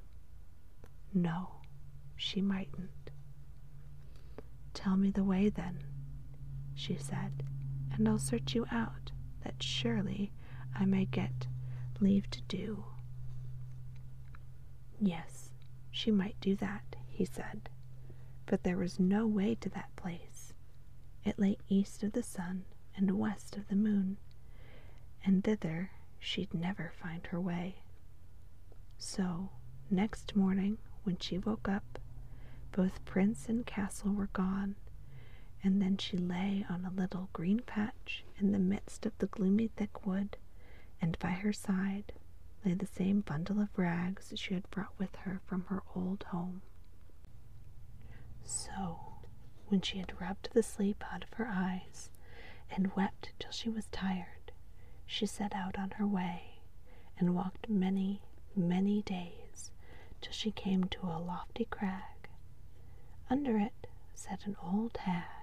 No, 1.14 1.62
she 2.16 2.42
mightn't. 2.42 3.12
Tell 4.74 4.98
me 4.98 5.10
the 5.10 5.24
way 5.24 5.50
then, 5.50 5.84
she 6.74 6.96
said, 6.96 7.44
and 7.94 8.08
I'll 8.08 8.20
search 8.20 8.54
you 8.54 8.66
out, 8.72 9.12
that 9.46 9.64
surely 9.64 10.32
I 10.76 10.84
may 10.86 11.06
get 11.06 11.48
leave 12.02 12.30
to 12.32 12.42
do. 12.42 12.84
Yes, 15.00 15.52
she 15.92 16.12
might 16.12 16.36
do 16.42 16.56
that, 16.58 16.96
he 17.08 17.24
said, 17.26 17.70
but 18.48 18.64
there 18.64 18.78
was 18.78 19.00
no 19.00 19.26
way 19.28 19.56
to 19.56 19.70
that 19.70 19.96
place. 19.96 20.54
It 21.24 21.40
lay 21.40 21.58
east 21.70 22.04
of 22.04 22.12
the 22.14 22.24
sun 22.24 22.66
and 22.98 23.18
west 23.18 23.56
of 23.56 23.68
the 23.70 23.76
moon, 23.76 24.18
and 25.24 25.44
thither 25.44 25.92
she'd 26.20 26.54
never 26.54 26.92
find 27.00 27.26
her 27.28 27.40
way. 27.40 27.76
So, 28.98 29.50
next 29.90 30.36
morning, 30.36 30.78
when 31.04 31.18
she 31.20 31.38
woke 31.38 31.70
up, 31.70 32.00
both 32.72 33.06
prince 33.06 33.48
and 33.48 33.66
castle 33.66 34.12
were 34.14 34.28
gone, 34.34 34.76
and 35.64 35.82
then 35.82 35.98
she 35.98 36.18
lay 36.18 36.66
on 36.70 36.86
a 36.86 36.92
little 36.92 37.30
green 37.34 37.60
patch 37.62 38.24
in 38.38 38.52
the 38.52 38.60
midst 38.60 39.06
of 39.06 39.18
the 39.18 39.28
gloomy 39.28 39.68
thick 39.76 40.06
wood, 40.06 40.38
and 41.02 41.18
by 41.20 41.32
her 41.32 41.54
side 41.54 42.14
lay 42.64 42.74
the 42.74 42.86
same 42.86 43.22
bundle 43.22 43.60
of 43.62 43.78
rags 43.78 44.32
she 44.36 44.54
had 44.54 44.70
brought 44.72 44.98
with 44.98 45.16
her 45.18 45.42
from 45.46 45.66
her 45.66 45.84
old 45.96 46.24
home. 46.24 46.62
So, 48.44 49.20
when 49.68 49.82
she 49.82 49.98
had 50.00 50.20
rubbed 50.22 50.50
the 50.54 50.64
sleep 50.64 51.04
out 51.12 51.24
of 51.24 51.34
her 51.34 51.48
eyes, 51.48 52.10
and 52.70 52.94
wept 52.96 53.32
till 53.40 53.52
she 53.52 53.70
was 53.70 53.88
tired, 53.88 54.52
she 55.06 55.26
set 55.26 55.54
out 55.56 55.78
on 55.78 55.92
her 55.92 56.08
way, 56.08 56.60
and 57.18 57.36
walked 57.36 57.70
many, 57.70 58.22
many 58.56 59.02
days, 59.02 59.72
till 60.22 60.34
she 60.34 60.52
came 60.52 60.86
to 60.86 61.08
a 61.08 61.20
lofty 61.20 61.66
crag. 61.66 62.30
Under 63.30 63.58
it 63.58 63.88
sat 64.14 64.46
an 64.46 64.56
old 64.62 64.98
hag, 64.98 65.35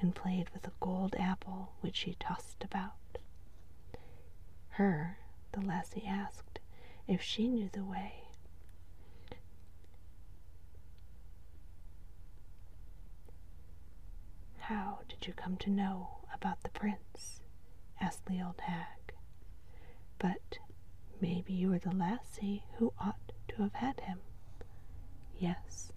and 0.00 0.14
played 0.14 0.48
with 0.50 0.66
a 0.66 0.72
gold 0.80 1.14
apple 1.18 1.72
which 1.80 1.96
she 1.96 2.14
tossed 2.14 2.62
about. 2.64 3.18
Her 4.70 5.18
the 5.52 5.60
lassie 5.60 6.06
asked 6.06 6.58
if 7.06 7.22
she 7.22 7.48
knew 7.48 7.68
the 7.72 7.84
way. 7.84 8.24
How 14.58 15.00
did 15.08 15.26
you 15.26 15.32
come 15.32 15.56
to 15.58 15.70
know 15.70 16.18
about 16.32 16.62
the 16.62 16.68
prince? 16.70 17.40
asked 18.00 18.26
the 18.26 18.40
old 18.42 18.60
hag. 18.60 19.14
But 20.18 20.58
maybe 21.20 21.52
you 21.52 21.70
were 21.70 21.78
the 21.78 21.94
lassie 21.94 22.64
who 22.76 22.92
ought 22.98 23.32
to 23.48 23.62
have 23.62 23.74
had 23.74 24.00
him. 24.00 24.20
Yes, 25.38 25.92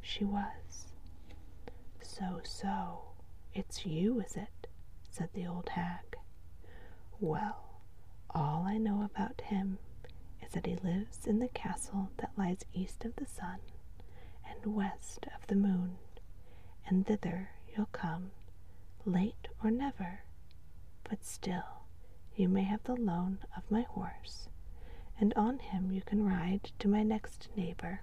she 0.00 0.24
was. 0.24 0.92
So, 2.00 2.40
so, 2.44 3.13
it's 3.54 3.86
you, 3.86 4.20
is 4.20 4.36
it? 4.36 4.66
said 5.10 5.30
the 5.32 5.46
old 5.46 5.68
hag. 5.70 6.16
Well, 7.20 7.80
all 8.30 8.64
I 8.66 8.78
know 8.78 9.02
about 9.02 9.40
him 9.42 9.78
is 10.42 10.52
that 10.52 10.66
he 10.66 10.76
lives 10.76 11.26
in 11.26 11.38
the 11.38 11.48
castle 11.48 12.10
that 12.18 12.36
lies 12.36 12.64
east 12.72 13.04
of 13.04 13.16
the 13.16 13.26
sun 13.26 13.60
and 14.48 14.74
west 14.74 15.26
of 15.34 15.46
the 15.46 15.54
moon, 15.56 15.98
and 16.86 17.06
thither 17.06 17.50
you'll 17.74 17.86
come 17.86 18.30
late 19.04 19.48
or 19.62 19.70
never, 19.70 20.24
but 21.08 21.24
still 21.24 21.84
you 22.36 22.48
may 22.48 22.64
have 22.64 22.82
the 22.84 22.96
loan 22.96 23.38
of 23.56 23.70
my 23.70 23.82
horse, 23.82 24.48
and 25.18 25.32
on 25.34 25.58
him 25.58 25.92
you 25.92 26.02
can 26.02 26.24
ride 26.26 26.70
to 26.78 26.88
my 26.88 27.02
next 27.02 27.48
neighbor. 27.56 28.00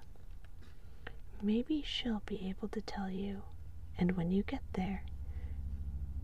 Maybe 1.41 1.81
she'll 1.81 2.21
be 2.25 2.47
able 2.49 2.67
to 2.69 2.81
tell 2.81 3.09
you, 3.09 3.43
and 3.97 4.15
when 4.15 4.31
you 4.31 4.43
get 4.43 4.63
there, 4.73 5.03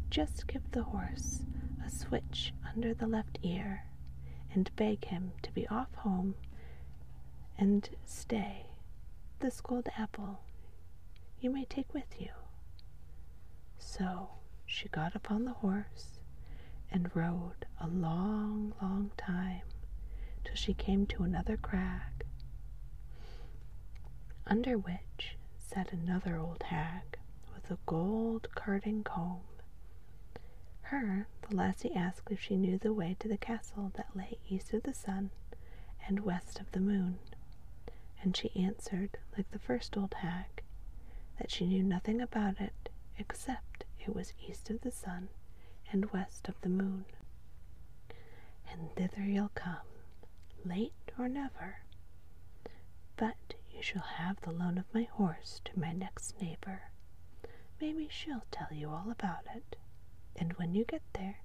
just 0.10 0.48
give 0.48 0.72
the 0.72 0.84
horse 0.84 1.44
a 1.86 1.90
switch 1.90 2.54
under 2.74 2.94
the 2.94 3.08
left 3.08 3.40
ear 3.44 3.86
and 4.54 4.76
beg 4.76 5.06
him 5.06 5.32
to 5.42 5.52
be 5.52 5.68
off 5.68 5.94
home 5.96 6.36
and 7.58 7.90
stay. 8.06 8.66
This 9.40 9.62
gold 9.62 9.88
apple 9.98 10.40
you 11.40 11.50
may 11.50 11.66
take 11.66 11.94
with 11.94 12.20
you. 12.20 12.30
So 13.78 14.30
she 14.66 14.88
got 14.90 15.16
upon 15.16 15.46
the 15.46 15.54
horse 15.54 16.20
and 16.92 17.10
rode 17.16 17.66
a 17.80 17.88
long, 17.88 18.74
long 18.82 19.12
time 19.18 19.62
till 20.44 20.56
she 20.56 20.74
came 20.74 21.06
to 21.08 21.24
another 21.24 21.58
crag, 21.58 22.26
under 24.46 24.78
which 24.78 25.38
sat 25.58 25.92
another 25.92 26.38
old 26.38 26.64
hag 26.64 27.18
with 27.54 27.70
a 27.70 27.78
gold 27.86 28.48
carding 28.56 29.04
comb. 29.04 29.42
Her 30.90 31.28
the 31.42 31.56
lassie 31.56 31.94
asked 31.94 32.32
if 32.32 32.40
she 32.42 32.56
knew 32.56 32.78
the 32.78 32.94
way 32.94 33.16
to 33.20 33.28
the 33.28 33.38
castle 33.38 33.92
that 33.96 34.16
lay 34.16 34.38
east 34.50 34.74
of 34.74 34.84
the 34.84 34.94
sun 34.94 35.32
and 36.08 36.22
west 36.22 36.60
of 36.60 36.72
the 36.72 36.80
moon, 36.80 37.20
and 38.22 38.36
she 38.36 38.56
answered, 38.56 39.18
like 39.36 39.52
the 39.52 39.60
first 39.60 39.98
old 39.98 40.14
hag, 40.14 40.64
that 41.40 41.52
she 41.52 41.66
knew 41.66 41.84
nothing 41.84 42.22
about 42.22 42.60
it 42.62 42.90
except 43.18 43.84
it 44.00 44.16
was 44.16 44.34
east 44.48 44.70
of 44.70 44.82
the 44.82 44.92
sun 44.92 45.30
and 45.92 46.12
west 46.12 46.48
of 46.48 46.60
the 46.62 46.70
moon. 46.70 47.06
And 48.70 48.94
thither 48.96 49.22
you'll 49.24 49.50
come, 49.50 49.88
late 50.66 51.12
or 51.18 51.28
never. 51.28 51.80
But 53.16 53.56
you 53.72 53.82
shall 53.82 54.02
have 54.04 54.40
the 54.42 54.52
loan 54.52 54.78
of 54.78 54.94
my 54.94 55.04
horse 55.04 55.62
to 55.66 55.80
my 55.80 55.92
next 55.92 56.42
neighbor. 56.42 56.92
Maybe 57.82 58.08
she'll 58.10 58.46
tell 58.52 58.72
you 58.72 58.90
all 58.90 59.12
about 59.12 59.46
it. 59.54 59.76
And 60.38 60.54
when 60.54 60.74
you 60.74 60.86
get 60.86 61.02
there, 61.14 61.40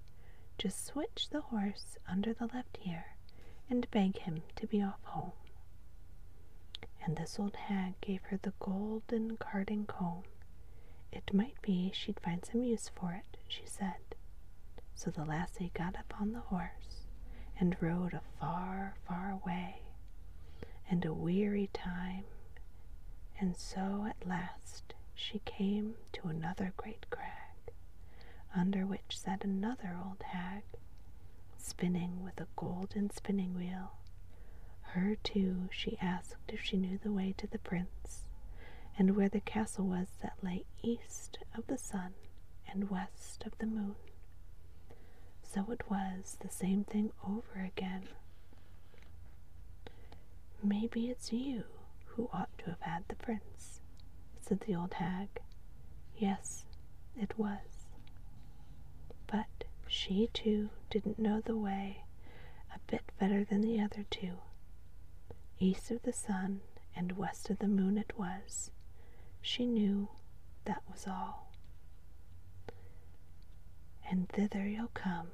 just 0.58 0.84
switch 0.86 1.28
the 1.30 1.40
horse 1.40 1.96
under 2.08 2.32
the 2.32 2.46
left 2.46 2.78
ear 2.86 3.16
and 3.68 3.90
beg 3.90 4.18
him 4.18 4.42
to 4.56 4.66
be 4.66 4.82
off 4.82 5.02
home. 5.04 5.32
And 7.04 7.16
this 7.16 7.38
old 7.38 7.56
hag 7.56 8.00
gave 8.00 8.22
her 8.24 8.36
the 8.40 8.52
golden 8.60 9.36
carding 9.36 9.86
comb. 9.86 10.24
It 11.10 11.32
might 11.34 11.60
be 11.62 11.90
she'd 11.92 12.20
find 12.20 12.44
some 12.44 12.62
use 12.64 12.88
for 12.94 13.12
it, 13.12 13.36
she 13.48 13.66
said. 13.66 14.14
So 14.94 15.10
the 15.10 15.24
lassie 15.24 15.72
got 15.74 15.96
up 15.96 16.14
on 16.20 16.32
the 16.32 16.40
horse 16.40 17.06
and 17.58 17.76
rode 17.80 18.14
a 18.14 18.22
far, 18.40 18.94
far 19.06 19.40
way, 19.44 19.82
and 20.88 21.04
a 21.04 21.12
weary 21.12 21.68
time, 21.72 22.24
and 23.38 23.56
so 23.56 24.06
at 24.08 24.26
last 24.26 24.94
she 25.14 25.40
came 25.40 25.94
to 26.12 26.28
another 26.28 26.72
great 26.76 27.06
crag, 27.10 27.41
under 28.54 28.86
which 28.86 29.18
sat 29.18 29.44
another 29.44 29.96
old 30.04 30.22
hag, 30.22 30.62
spinning 31.56 32.22
with 32.22 32.40
a 32.40 32.46
golden 32.56 33.10
spinning 33.10 33.54
wheel. 33.54 33.92
Her, 34.82 35.16
too, 35.22 35.68
she 35.70 35.98
asked 36.00 36.36
if 36.52 36.60
she 36.62 36.76
knew 36.76 36.98
the 36.98 37.12
way 37.12 37.32
to 37.38 37.46
the 37.46 37.58
prince, 37.58 38.24
and 38.98 39.16
where 39.16 39.28
the 39.28 39.40
castle 39.40 39.86
was 39.86 40.08
that 40.22 40.42
lay 40.42 40.64
east 40.82 41.38
of 41.56 41.66
the 41.66 41.78
sun 41.78 42.14
and 42.70 42.90
west 42.90 43.44
of 43.46 43.56
the 43.58 43.66
moon. 43.66 43.96
So 45.42 45.70
it 45.70 45.90
was 45.90 46.36
the 46.40 46.48
same 46.50 46.84
thing 46.84 47.12
over 47.26 47.60
again. 47.64 48.08
Maybe 50.62 51.08
it's 51.10 51.32
you 51.32 51.64
who 52.06 52.28
ought 52.32 52.56
to 52.58 52.66
have 52.70 52.80
had 52.80 53.04
the 53.08 53.16
prince, 53.16 53.80
said 54.40 54.60
the 54.60 54.74
old 54.74 54.94
hag. 54.94 55.28
Yes, 56.16 56.64
it 57.16 57.38
was. 57.38 57.71
But 59.32 59.64
she 59.88 60.28
too 60.28 60.68
didn't 60.90 61.18
know 61.18 61.40
the 61.40 61.56
way 61.56 62.04
a 62.72 62.78
bit 62.86 63.02
better 63.18 63.44
than 63.44 63.62
the 63.62 63.80
other 63.80 64.04
two. 64.10 64.38
East 65.58 65.90
of 65.90 66.02
the 66.02 66.12
sun 66.12 66.60
and 66.94 67.12
west 67.16 67.48
of 67.50 67.58
the 67.58 67.66
moon 67.68 67.96
it 67.98 68.18
was. 68.18 68.70
She 69.40 69.66
knew 69.66 70.08
that 70.66 70.82
was 70.90 71.06
all. 71.08 71.50
And 74.08 74.28
thither 74.28 74.68
you'll 74.68 74.88
come, 74.88 75.28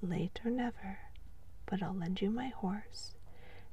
late 0.00 0.40
or 0.44 0.50
never, 0.50 0.98
but 1.66 1.82
I'll 1.82 1.94
lend 1.94 2.20
you 2.22 2.30
my 2.30 2.48
horse, 2.48 3.14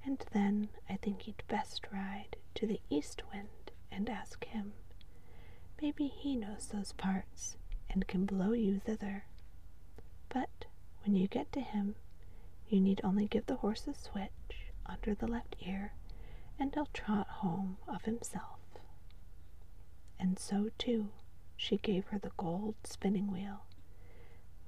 and 0.03 0.23
then 0.31 0.69
I 0.89 0.97
think 0.97 1.27
you'd 1.27 1.43
best 1.47 1.87
ride 1.91 2.35
to 2.55 2.67
the 2.67 2.81
east 2.89 3.21
wind 3.33 3.71
and 3.91 4.09
ask 4.09 4.43
him. 4.45 4.73
Maybe 5.81 6.07
he 6.07 6.35
knows 6.35 6.67
those 6.67 6.91
parts 6.93 7.55
and 7.89 8.07
can 8.07 8.25
blow 8.25 8.51
you 8.53 8.79
thither. 8.79 9.25
But 10.33 10.65
when 11.03 11.15
you 11.15 11.27
get 11.27 11.51
to 11.53 11.61
him, 11.61 11.95
you 12.67 12.79
need 12.79 13.01
only 13.03 13.27
give 13.27 13.45
the 13.47 13.57
horse 13.57 13.85
a 13.87 13.93
switch 13.93 14.71
under 14.85 15.13
the 15.13 15.27
left 15.27 15.55
ear, 15.61 15.93
and 16.59 16.73
he'll 16.73 16.87
trot 16.93 17.27
home 17.27 17.77
of 17.87 18.03
himself. 18.05 18.59
And 20.19 20.39
so, 20.39 20.69
too, 20.77 21.09
she 21.57 21.77
gave 21.77 22.07
her 22.07 22.19
the 22.19 22.31
gold 22.37 22.75
spinning 22.83 23.31
wheel. 23.31 23.65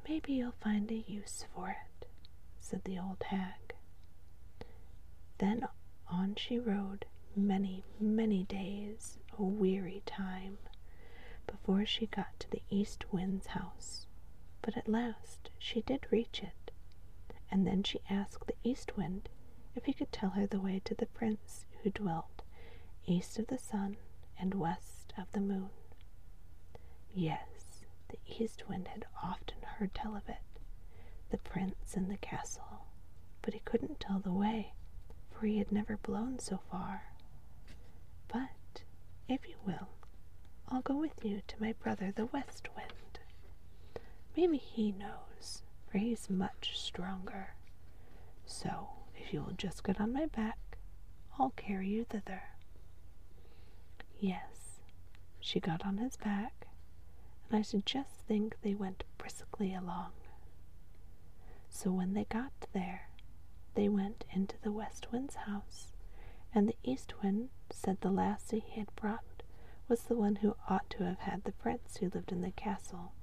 Maybe 0.08 0.34
you'll 0.34 0.52
find 0.52 0.92
a 0.92 0.96
use 0.96 1.46
for 1.54 1.70
it, 1.70 2.08
said 2.60 2.84
the 2.84 3.00
old 3.00 3.24
hag. 3.24 3.74
Then 5.38 5.68
on 6.10 6.36
she 6.36 6.60
rode 6.60 7.06
many, 7.36 7.84
many 8.00 8.44
days, 8.44 9.18
a 9.38 9.44
weary 9.44 10.02
time, 10.06 10.58
before 11.48 11.86
she 11.86 12.06
got 12.08 12.40
to 12.40 12.50
the 12.52 12.62
east 12.70 13.12
wind's 13.12 13.48
house. 13.48 14.08
But 14.64 14.76
at 14.78 14.88
last 14.88 15.52
she 15.60 15.82
did 15.82 16.08
reach 16.12 16.42
it, 16.42 16.72
and 17.52 17.68
then 17.68 17.84
she 17.84 18.02
asked 18.10 18.48
the 18.48 18.56
east 18.64 18.98
wind 18.98 19.30
if 19.76 19.86
he 19.86 19.94
could 19.94 20.12
tell 20.12 20.32
her 20.32 20.48
the 20.48 20.60
way 20.60 20.80
to 20.86 20.96
the 20.96 21.06
prince 21.06 21.66
who 21.84 21.92
dwelt 21.92 22.42
east 23.06 23.38
of 23.38 23.48
the 23.48 23.58
sun 23.60 23.98
and 24.40 24.56
west 24.56 25.14
of 25.18 25.32
the 25.34 25.42
moon. 25.42 25.70
Yes, 27.14 27.84
the 28.10 28.18
east 28.26 28.68
wind 28.68 28.88
had 28.88 29.06
often 29.22 29.62
heard 29.64 29.94
tell 29.94 30.16
of 30.16 30.28
it, 30.30 30.42
the 31.30 31.38
prince 31.38 31.96
in 31.96 32.08
the 32.08 32.18
castle, 32.18 32.86
but 33.42 33.54
he 33.54 33.60
couldn't 33.60 34.00
tell 34.00 34.20
the 34.20 34.34
way, 34.34 34.74
for 35.32 35.46
he 35.46 35.58
had 35.60 35.72
never 35.72 35.98
blown 35.98 36.40
so 36.40 36.58
far. 36.72 37.12
But, 38.28 38.84
if 39.28 39.48
you 39.48 39.56
will, 39.66 39.90
I'll 40.70 40.82
go 40.82 40.96
with 40.96 41.24
you 41.24 41.42
to 41.48 41.62
my 41.62 41.74
brother 41.74 42.12
the 42.12 42.26
west 42.28 42.70
wind. 42.76 42.94
Maybe 44.36 44.58
he 44.58 44.92
knows, 44.92 45.64
for 45.90 45.98
he's 45.98 46.30
much 46.30 46.78
stronger. 46.80 47.56
So, 48.46 48.90
if 49.16 49.34
you 49.34 49.42
will 49.42 49.54
just 49.54 49.84
get 49.84 50.00
on 50.02 50.14
my 50.14 50.26
back, 50.28 50.78
I'll 51.38 51.52
carry 51.52 51.90
you 51.90 52.04
thither. 52.06 52.44
Yes, 54.20 54.80
she 55.40 55.60
got 55.60 55.86
on 55.86 55.98
his 55.98 56.18
back, 56.18 56.68
and 57.50 57.60
I 57.60 57.62
should 57.62 57.86
just 57.86 58.16
think 58.28 58.58
they 58.62 58.74
went 58.74 59.04
briskly 59.18 59.74
along. 59.74 60.12
So 61.70 61.92
when 61.92 62.14
they 62.14 62.26
got 62.26 62.52
there, 62.74 63.10
they 63.76 63.90
went 63.90 64.26
into 64.32 64.56
the 64.62 64.72
west 64.72 65.12
wind's 65.12 65.36
house, 65.36 65.92
and 66.54 66.68
the 66.68 66.78
east 66.84 67.22
wind 67.22 67.50
said 67.72 68.00
the 68.02 68.12
lassie 68.12 68.60
he 68.66 68.80
had 68.80 68.96
brought 68.96 69.44
was 69.88 70.04
the 70.04 70.16
one 70.16 70.38
who 70.38 70.56
ought 70.70 70.90
to 70.92 71.04
have 71.04 71.20
had 71.20 71.44
the 71.44 71.52
prince 71.52 71.98
who 71.98 72.10
lived 72.10 72.32
in 72.32 72.42
the 72.42 72.52
castle, 72.52 73.14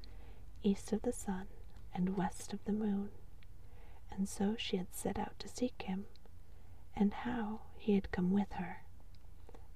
east 0.63 0.93
of 0.93 1.03
the 1.03 1.13
sun 1.13 1.47
and 1.95 2.17
west 2.17 2.53
of 2.53 2.65
the 2.65 2.73
moon, 2.73 3.11
and 4.11 4.29
so 4.29 4.55
she 4.57 4.77
had 4.77 4.95
set 4.95 5.19
out 5.19 5.39
to 5.39 5.49
seek 5.49 5.83
him, 5.83 6.07
and 6.95 7.13
how 7.13 7.61
he 7.79 7.95
had 7.95 8.11
come 8.13 8.31
with 8.33 8.53
her, 8.53 8.83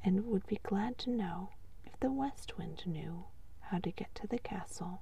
and 0.02 0.26
would 0.26 0.46
be 0.46 0.60
glad 0.62 0.98
to 0.98 1.10
know 1.10 1.50
if 1.84 1.98
the 2.00 2.12
west 2.12 2.58
wind 2.58 2.82
knew 2.86 3.24
how 3.60 3.78
to 3.78 3.90
get 3.90 4.14
to 4.14 4.26
the 4.26 4.38
castle. 4.38 5.00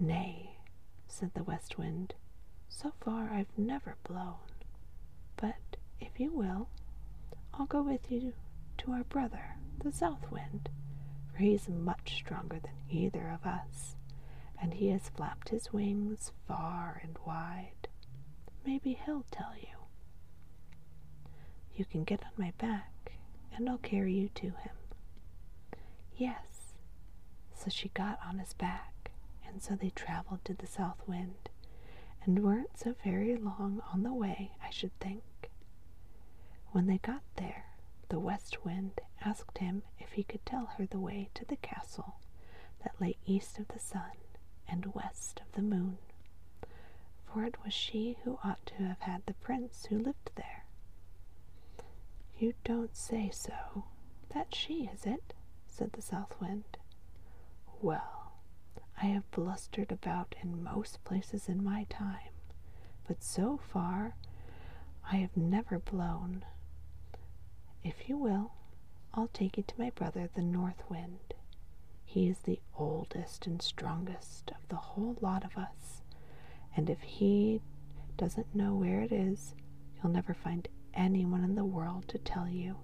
Nay, 0.00 0.56
said 1.08 1.32
the 1.34 1.44
west 1.44 1.78
wind, 1.78 2.14
so 2.68 2.92
far 3.00 3.30
I've 3.30 3.56
never 3.56 3.96
blown, 4.04 4.38
but 5.36 5.76
if 6.00 6.18
you 6.18 6.32
will, 6.32 6.68
I'll 7.54 7.66
go 7.66 7.82
with 7.82 8.10
you 8.10 8.32
to 8.78 8.92
our 8.92 9.04
brother, 9.04 9.56
the 9.78 9.92
south 9.92 10.30
wind, 10.30 10.68
for 11.30 11.38
he's 11.38 11.68
much 11.68 12.16
stronger 12.16 12.58
than 12.58 12.72
either 12.90 13.28
of 13.28 13.46
us, 13.46 13.96
and 14.62 14.74
he 14.74 14.88
has 14.90 15.08
flapped 15.08 15.48
his 15.48 15.72
wings 15.72 16.30
far 16.46 17.00
and 17.02 17.18
wide. 17.26 17.88
Maybe 18.64 18.92
he'll 19.04 19.26
tell 19.32 19.54
you. 19.60 19.68
You 21.74 21.84
can 21.84 22.04
get 22.04 22.22
on 22.24 22.30
my 22.36 22.52
back, 22.58 23.12
and 23.54 23.68
I'll 23.68 23.78
carry 23.78 24.14
you 24.14 24.28
to 24.36 24.46
him. 24.46 24.76
Yes, 26.16 26.74
so 27.54 27.70
she 27.70 27.88
got 27.88 28.20
on 28.24 28.38
his 28.38 28.52
back, 28.54 29.10
and 29.46 29.60
so 29.60 29.74
they 29.74 29.90
traveled 29.90 30.44
to 30.44 30.54
the 30.54 30.66
south 30.68 31.02
wind, 31.08 31.50
and 32.24 32.44
weren't 32.44 32.78
so 32.78 32.94
very 33.04 33.34
long 33.36 33.82
on 33.92 34.04
the 34.04 34.14
way, 34.14 34.52
I 34.62 34.70
should 34.70 34.96
think. 35.00 35.50
When 36.70 36.86
they 36.86 36.98
got 36.98 37.22
there, 37.36 37.66
the 38.10 38.20
west 38.20 38.64
wind 38.64 39.00
asked 39.24 39.58
him 39.58 39.82
if 39.98 40.12
he 40.12 40.22
could 40.22 40.44
tell 40.46 40.66
her 40.78 40.86
the 40.86 41.00
way 41.00 41.30
to 41.34 41.44
the 41.44 41.56
castle 41.56 42.14
that 42.84 43.00
lay 43.00 43.16
east 43.26 43.58
of 43.58 43.68
the 43.68 43.80
sun 43.80 44.12
and 44.68 44.94
west 44.94 45.40
of 45.40 45.52
the 45.52 45.62
moon, 45.62 45.98
for 47.26 47.44
it 47.44 47.62
was 47.64 47.72
she 47.72 48.16
who 48.24 48.38
ought 48.44 48.64
to 48.66 48.74
have 48.84 49.00
had 49.00 49.22
the 49.26 49.34
prince 49.34 49.86
who 49.86 49.98
lived 49.98 50.30
there. 50.36 50.64
You 52.38 52.54
don't 52.64 52.96
say 52.96 53.30
so. 53.30 53.84
That's 54.30 54.56
she, 54.56 54.84
is 54.92 55.06
it? 55.06 55.34
said 55.68 55.92
the 55.92 56.02
south 56.02 56.34
wind. 56.40 56.76
Well, 57.80 58.32
I 59.00 59.06
have 59.06 59.30
blustered 59.30 59.90
about 59.92 60.34
in 60.42 60.62
most 60.62 61.02
places 61.04 61.48
in 61.48 61.62
my 61.64 61.84
time, 61.84 62.30
but 63.06 63.22
so 63.22 63.56
far 63.56 64.14
I 65.10 65.16
have 65.16 65.36
never 65.36 65.78
blown. 65.78 66.44
If 67.84 68.08
you 68.08 68.16
will, 68.16 68.52
I'll 69.14 69.28
take 69.28 69.56
you 69.56 69.62
to 69.64 69.78
my 69.80 69.90
brother 69.90 70.28
the 70.32 70.42
north 70.42 70.82
wind. 70.88 71.31
He 72.12 72.28
is 72.28 72.40
the 72.40 72.60
oldest 72.76 73.46
and 73.46 73.62
strongest 73.62 74.50
of 74.50 74.68
the 74.68 74.76
whole 74.76 75.16
lot 75.22 75.46
of 75.46 75.56
us, 75.56 76.02
and 76.76 76.90
if 76.90 77.00
he 77.00 77.62
doesn't 78.18 78.54
know 78.54 78.74
where 78.74 79.00
it 79.00 79.10
is, 79.10 79.54
you'll 79.96 80.12
never 80.12 80.34
find 80.34 80.68
anyone 80.92 81.42
in 81.42 81.54
the 81.54 81.64
world 81.64 82.06
to 82.08 82.18
tell 82.18 82.46
you. 82.46 82.76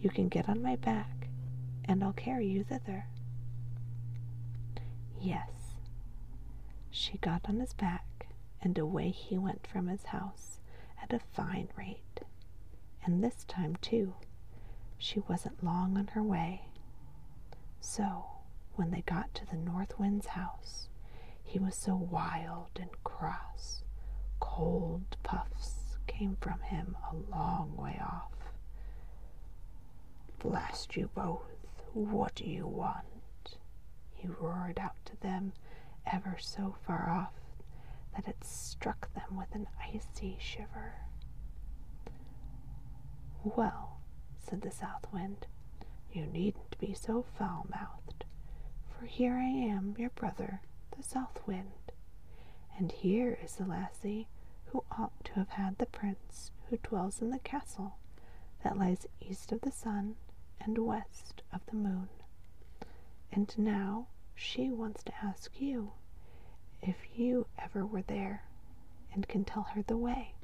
You 0.00 0.10
can 0.10 0.28
get 0.28 0.48
on 0.48 0.60
my 0.60 0.74
back, 0.74 1.28
and 1.84 2.02
I'll 2.02 2.12
carry 2.12 2.48
you 2.48 2.64
thither. 2.64 3.06
Yes. 5.20 5.76
She 6.90 7.18
got 7.18 7.48
on 7.48 7.60
his 7.60 7.72
back, 7.72 8.26
and 8.60 8.76
away 8.76 9.10
he 9.10 9.38
went 9.38 9.64
from 9.64 9.86
his 9.86 10.06
house 10.06 10.58
at 11.00 11.12
a 11.12 11.20
fine 11.20 11.68
rate. 11.76 12.22
And 13.04 13.22
this 13.22 13.44
time, 13.44 13.76
too, 13.80 14.14
she 14.98 15.20
wasn't 15.20 15.62
long 15.62 15.96
on 15.96 16.08
her 16.08 16.22
way. 16.24 16.62
So, 17.86 18.24
when 18.76 18.90
they 18.90 19.02
got 19.02 19.34
to 19.34 19.46
the 19.46 19.56
North 19.58 19.98
Wind's 19.98 20.28
house, 20.28 20.88
he 21.42 21.58
was 21.58 21.76
so 21.76 21.94
wild 21.94 22.70
and 22.80 22.90
cross, 23.04 23.84
cold 24.40 25.16
puffs 25.22 25.98
came 26.06 26.36
from 26.40 26.60
him 26.60 26.96
a 27.12 27.14
long 27.30 27.76
way 27.76 28.00
off. 28.02 28.32
Blast 30.38 30.96
you 30.96 31.10
both, 31.14 31.52
what 31.92 32.34
do 32.34 32.44
you 32.44 32.66
want? 32.66 33.58
He 34.14 34.28
roared 34.28 34.78
out 34.78 34.96
to 35.04 35.20
them 35.20 35.52
ever 36.10 36.36
so 36.40 36.76
far 36.86 37.10
off 37.10 37.34
that 38.16 38.26
it 38.26 38.42
struck 38.44 39.12
them 39.14 39.36
with 39.36 39.54
an 39.54 39.68
icy 39.80 40.36
shiver. 40.40 40.94
Well, 43.44 44.00
said 44.40 44.62
the 44.62 44.70
South 44.70 45.06
Wind, 45.12 45.46
you 46.14 46.26
needn't 46.26 46.78
be 46.78 46.94
so 46.94 47.24
foul 47.38 47.66
mouthed, 47.70 48.24
for 48.88 49.06
here 49.06 49.34
I 49.34 49.48
am, 49.48 49.94
your 49.98 50.10
brother, 50.10 50.60
the 50.96 51.02
South 51.02 51.40
Wind, 51.46 51.92
and 52.78 52.92
here 52.92 53.38
is 53.42 53.56
the 53.56 53.66
lassie 53.66 54.28
who 54.66 54.84
ought 54.98 55.24
to 55.24 55.32
have 55.34 55.50
had 55.50 55.78
the 55.78 55.86
prince 55.86 56.50
who 56.68 56.76
dwells 56.78 57.20
in 57.20 57.30
the 57.30 57.38
castle 57.40 57.96
that 58.62 58.78
lies 58.78 59.06
east 59.20 59.52
of 59.52 59.60
the 59.62 59.70
sun 59.72 60.16
and 60.60 60.78
west 60.78 61.42
of 61.52 61.60
the 61.66 61.76
moon. 61.76 62.08
And 63.32 63.52
now 63.58 64.06
she 64.34 64.70
wants 64.70 65.02
to 65.04 65.12
ask 65.22 65.60
you 65.60 65.92
if 66.82 66.96
you 67.16 67.46
ever 67.58 67.84
were 67.84 68.02
there 68.02 68.44
and 69.12 69.28
can 69.28 69.44
tell 69.44 69.64
her 69.74 69.82
the 69.82 69.96
way, 69.96 70.34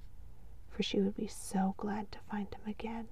for 0.68 0.82
she 0.82 1.00
would 1.00 1.16
be 1.16 1.26
so 1.28 1.74
glad 1.76 2.10
to 2.12 2.18
find 2.30 2.48
him 2.52 2.66
again. 2.66 3.08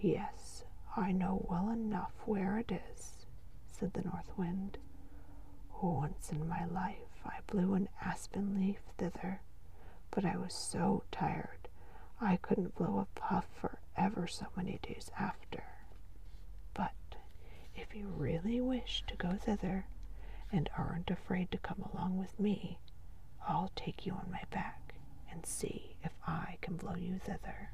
Yes, 0.00 0.43
I 0.96 1.12
know 1.12 1.46
well 1.48 1.70
enough 1.70 2.12
where 2.24 2.58
it 2.58 2.70
is, 2.72 3.26
said 3.72 3.92
the 3.92 4.02
North 4.02 4.30
Wind. 4.36 4.78
Once 5.82 6.30
in 6.32 6.48
my 6.48 6.64
life 6.64 6.96
I 7.26 7.38
blew 7.46 7.74
an 7.74 7.88
aspen 8.02 8.58
leaf 8.58 8.80
thither, 8.96 9.40
but 10.10 10.24
I 10.24 10.36
was 10.36 10.54
so 10.54 11.02
tired 11.10 11.68
I 12.20 12.36
couldn't 12.36 12.74
blow 12.76 12.98
a 13.00 13.18
puff 13.18 13.46
for 13.60 13.78
ever 13.96 14.26
so 14.26 14.46
many 14.56 14.78
days 14.82 15.10
after. 15.18 15.64
But 16.72 16.94
if 17.76 17.94
you 17.94 18.06
really 18.08 18.60
wish 18.60 19.04
to 19.08 19.16
go 19.16 19.32
thither, 19.34 19.86
and 20.52 20.70
aren't 20.78 21.10
afraid 21.10 21.50
to 21.50 21.58
come 21.58 21.82
along 21.92 22.16
with 22.18 22.38
me, 22.38 22.78
I'll 23.46 23.72
take 23.76 24.06
you 24.06 24.12
on 24.12 24.30
my 24.30 24.42
back 24.50 24.94
and 25.30 25.44
see 25.44 25.96
if 26.04 26.12
I 26.26 26.58
can 26.60 26.76
blow 26.76 26.94
you 26.94 27.18
thither. 27.18 27.70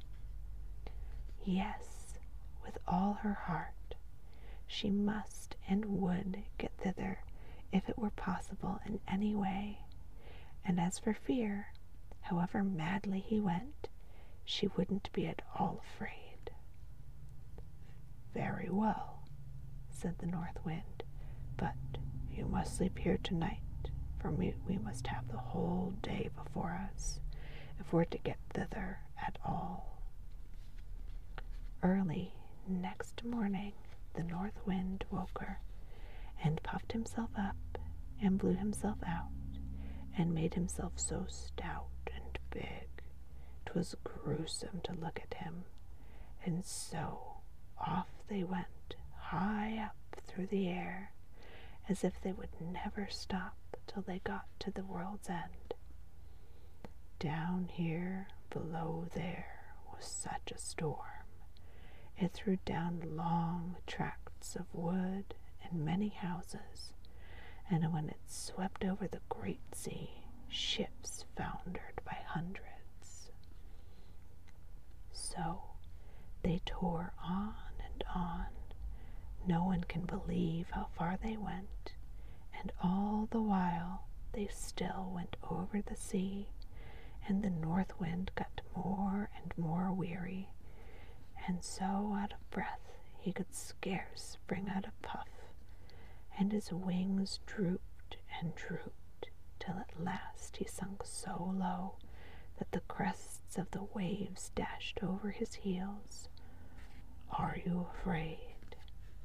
Yes, 1.45 2.00
with 2.73 2.79
all 2.87 3.15
her 3.15 3.35
heart, 3.35 3.97
she 4.65 4.91
must 4.91 5.57
and 5.69 5.85
would 5.87 6.39
get 6.57 6.71
thither 6.79 7.19
if 7.73 7.89
it 7.89 7.99
were 7.99 8.11
possible 8.11 8.81
in 8.87 9.01
any 9.09 9.35
way. 9.35 9.81
And 10.65 10.79
as 10.79 10.97
for 10.97 11.13
fear, 11.13 11.73
however 12.21 12.63
madly 12.63 13.19
he 13.19 13.41
went, 13.41 13.89
she 14.45 14.69
wouldn't 14.77 15.13
be 15.13 15.27
at 15.27 15.43
all 15.59 15.83
afraid. 15.83 16.53
Very 18.35 18.69
well, 18.71 19.25
said 19.91 20.19
the 20.19 20.27
North 20.27 20.65
Wind, 20.65 21.03
but 21.57 21.75
you 22.33 22.45
must 22.45 22.77
sleep 22.77 22.99
here 22.99 23.19
tonight, 23.21 23.59
for 24.21 24.31
we, 24.31 24.55
we 24.69 24.79
must 24.79 25.09
have 25.09 25.27
the 25.29 25.39
whole 25.39 25.93
day 26.03 26.31
before 26.37 26.81
us 26.95 27.19
if 27.81 27.93
we're 27.93 28.05
to 28.05 28.19
get 28.19 28.39
thither 28.55 29.01
at 29.21 29.39
all. 29.45 29.99
Early 31.83 32.35
next 32.69 33.25
morning, 33.25 33.73
the 34.15 34.23
North 34.23 34.59
Wind 34.67 35.05
woke 35.11 35.39
her 35.41 35.61
and 36.43 36.63
puffed 36.63 36.93
himself 36.93 37.31
up 37.39 37.57
and 38.21 38.39
blew 38.39 38.55
himself 38.55 38.99
out 39.07 39.31
and 40.17 40.35
made 40.35 40.55
himself 40.55 40.93
so 40.97 41.27
stout 41.29 41.89
and 42.15 42.39
big 42.51 42.89
'twas 43.65 43.95
gruesome 44.05 44.81
to 44.83 44.93
look 44.95 45.21
at 45.23 45.35
him. 45.35 45.65
And 46.45 46.65
so 46.65 47.41
off 47.79 48.09
they 48.29 48.43
went, 48.45 48.97
high 49.17 49.79
up 49.79 49.97
through 50.27 50.47
the 50.49 50.69
air, 50.69 51.13
as 51.89 52.05
if 52.05 52.21
they 52.21 52.33
would 52.33 52.61
never 52.61 53.09
stop 53.11 53.57
till 53.87 54.03
they 54.03 54.19
got 54.21 54.47
to 54.61 54.71
the 54.71 54.85
world's 54.85 55.29
end. 55.29 55.75
Down 57.19 57.69
here, 57.71 58.29
below 58.51 59.07
there, 59.15 59.65
was 59.93 60.05
such 60.05 60.51
a 60.53 60.59
storm. 60.59 61.20
It 62.21 62.33
threw 62.33 62.57
down 62.67 63.17
long 63.17 63.77
tracts 63.87 64.55
of 64.55 64.73
wood 64.75 65.35
and 65.65 65.85
many 65.85 66.11
houses, 66.11 66.93
and 67.71 67.93
when 67.93 68.09
it 68.11 68.21
swept 68.29 68.85
over 68.85 69.09
the 69.09 69.23
great 69.31 69.75
sea, 69.75 70.11
ships 70.49 71.25
foundered 71.35 72.01
by 72.05 72.19
hundreds. 72.27 73.31
So 75.13 75.63
they 76.43 76.61
tore 76.67 77.13
on 77.23 77.55
and 77.83 78.05
on. 78.15 78.47
No 79.47 79.65
one 79.65 79.85
can 79.85 80.05
believe 80.05 80.71
how 80.71 80.89
far 80.97 81.17
they 81.23 81.37
went, 81.37 81.95
and 82.59 82.71
all 82.83 83.29
the 83.31 83.41
while 83.41 84.05
they 84.33 84.47
still 84.49 85.11
went 85.15 85.37
over 85.51 85.81
the 85.81 85.97
sea, 85.97 86.49
and 87.27 87.43
the 87.43 87.51
north 87.51 87.99
wind 87.99 88.31
got 88.35 88.61
more 88.77 89.31
and 89.41 89.57
more 89.57 89.91
weary, 89.93 90.49
and 91.51 91.65
so 91.65 92.17
out 92.17 92.33
of 92.33 92.51
breath 92.53 92.93
he 93.19 93.33
could 93.33 93.53
scarce 93.53 94.39
bring 94.47 94.69
out 94.69 94.85
a 94.87 94.93
puff, 95.05 95.27
and 96.39 96.53
his 96.53 96.73
wings 96.73 97.41
drooped 97.45 98.17
and 98.39 98.55
drooped, 98.55 99.31
till 99.59 99.75
at 99.75 100.01
last 100.01 100.59
he 100.59 100.65
sunk 100.65 101.03
so 101.05 101.53
low 101.59 101.97
that 102.59 102.71
the 102.71 102.79
crests 102.87 103.59
of 103.59 103.69
the 103.73 103.83
waves 103.83 104.53
dashed 104.55 105.01
over 105.03 105.31
his 105.31 105.55
heels. 105.55 106.29
Are 107.33 107.59
you 107.65 107.89
afraid? 107.99 108.77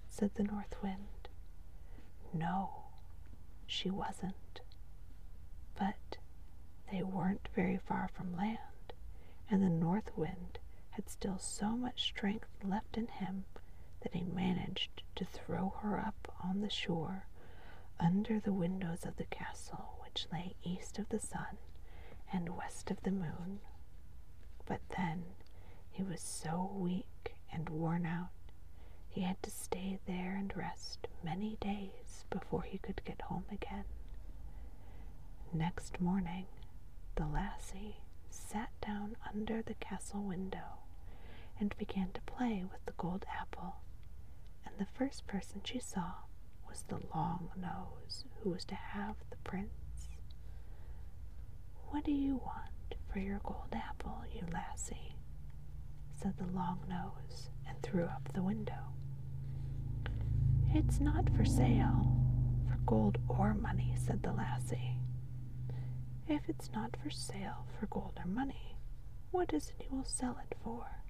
said 0.10 0.32
the 0.34 0.44
North 0.44 0.82
Wind. 0.82 1.30
No, 2.34 2.86
she 3.68 3.92
wasn't. 3.92 4.62
But 5.78 6.18
they 6.92 7.04
weren't 7.04 7.50
very 7.56 7.78
far 7.78 8.10
from 8.16 8.36
land, 8.36 8.94
and 9.50 9.62
the 9.62 9.70
North 9.70 10.10
Wind 10.18 10.58
had 10.96 11.10
still 11.10 11.38
so 11.38 11.72
much 11.72 12.04
strength 12.04 12.48
left 12.64 12.98
in 12.98 13.08
him 13.08 13.46
that 14.02 14.14
he 14.14 14.24
managed 14.24 15.04
to 15.16 15.26
throw 15.26 15.70
her 15.82 16.00
up 16.00 16.34
on 16.44 16.62
the 16.62 16.70
shore 16.70 17.28
under 18.00 18.40
the 18.40 18.54
windows 18.54 19.06
of 19.06 19.16
the 19.18 19.26
castle 19.26 19.98
which 20.04 20.28
lay 20.32 20.56
east 20.64 21.00
of 21.00 21.10
the 21.10 21.20
sun 21.20 21.58
and 22.32 22.56
west 22.58 22.92
of 22.92 23.02
the 23.04 23.12
moon. 23.12 23.60
But 24.66 24.82
then 24.98 25.24
he 25.92 26.04
was 26.04 26.22
so 26.22 26.72
weak 26.74 27.36
and 27.52 27.70
worn 27.70 28.06
out 28.06 28.30
he 29.10 29.22
had 29.22 29.42
to 29.44 29.52
stay 29.52 30.00
there 30.06 30.36
and 30.36 30.56
rest 30.56 31.08
many 31.24 31.56
days 31.62 32.26
before 32.30 32.64
he 32.64 32.78
could 32.78 33.02
get 33.06 33.22
home 33.24 33.46
again. 33.52 33.86
Next 35.54 36.02
morning, 36.02 36.46
the 37.16 37.26
lassie 37.26 37.98
sat 38.30 38.70
down 38.86 39.16
under 39.34 39.62
the 39.62 39.74
castle 39.76 40.22
window 40.22 40.80
and 41.60 41.76
began 41.78 42.12
to 42.14 42.22
play 42.22 42.64
with 42.70 42.86
the 42.86 42.94
gold 42.98 43.26
apple, 43.40 43.78
and 44.66 44.76
the 44.78 44.86
first 44.98 45.26
person 45.28 45.62
she 45.64 45.80
saw 45.80 46.14
was 46.68 46.84
the 46.84 47.00
long 47.14 47.50
nose 47.58 48.26
who 48.42 48.50
was 48.50 48.66
to 48.66 48.76
have 48.76 49.16
the 49.30 49.38
prince. 49.38 50.10
What 51.90 52.04
do 52.04 52.12
you 52.12 52.36
want 52.36 52.96
for 53.12 53.20
your 53.20 53.40
gold 53.44 53.74
apple, 53.74 54.24
you 54.34 54.42
lassie? 54.52 55.16
said 56.16 56.38
the 56.38 56.48
long 56.54 56.80
nose, 56.90 57.50
and 57.68 57.82
threw 57.82 58.06
up 58.06 58.30
the 58.34 58.42
window. 58.44 58.94
It's 60.74 61.00
not 61.00 61.30
for 61.36 61.46
sale, 61.46 62.06
for 62.68 62.78
gold 62.86 63.18
or 63.28 63.54
money, 63.54 63.94
said 63.98 64.24
the 64.24 64.32
lassie. 64.34 64.98
If 66.28 66.50
it's 66.50 66.72
not 66.74 66.96
for 67.02 67.10
sale 67.10 67.66
for 67.80 67.86
gold 67.88 68.20
or 68.20 68.26
money, 68.28 68.78
what 69.32 69.54
is 69.54 69.70
it 69.70 69.86
you 69.86 69.96
will 69.98 70.06
sell 70.06 70.38
it 70.50 70.56
for? 70.64 71.05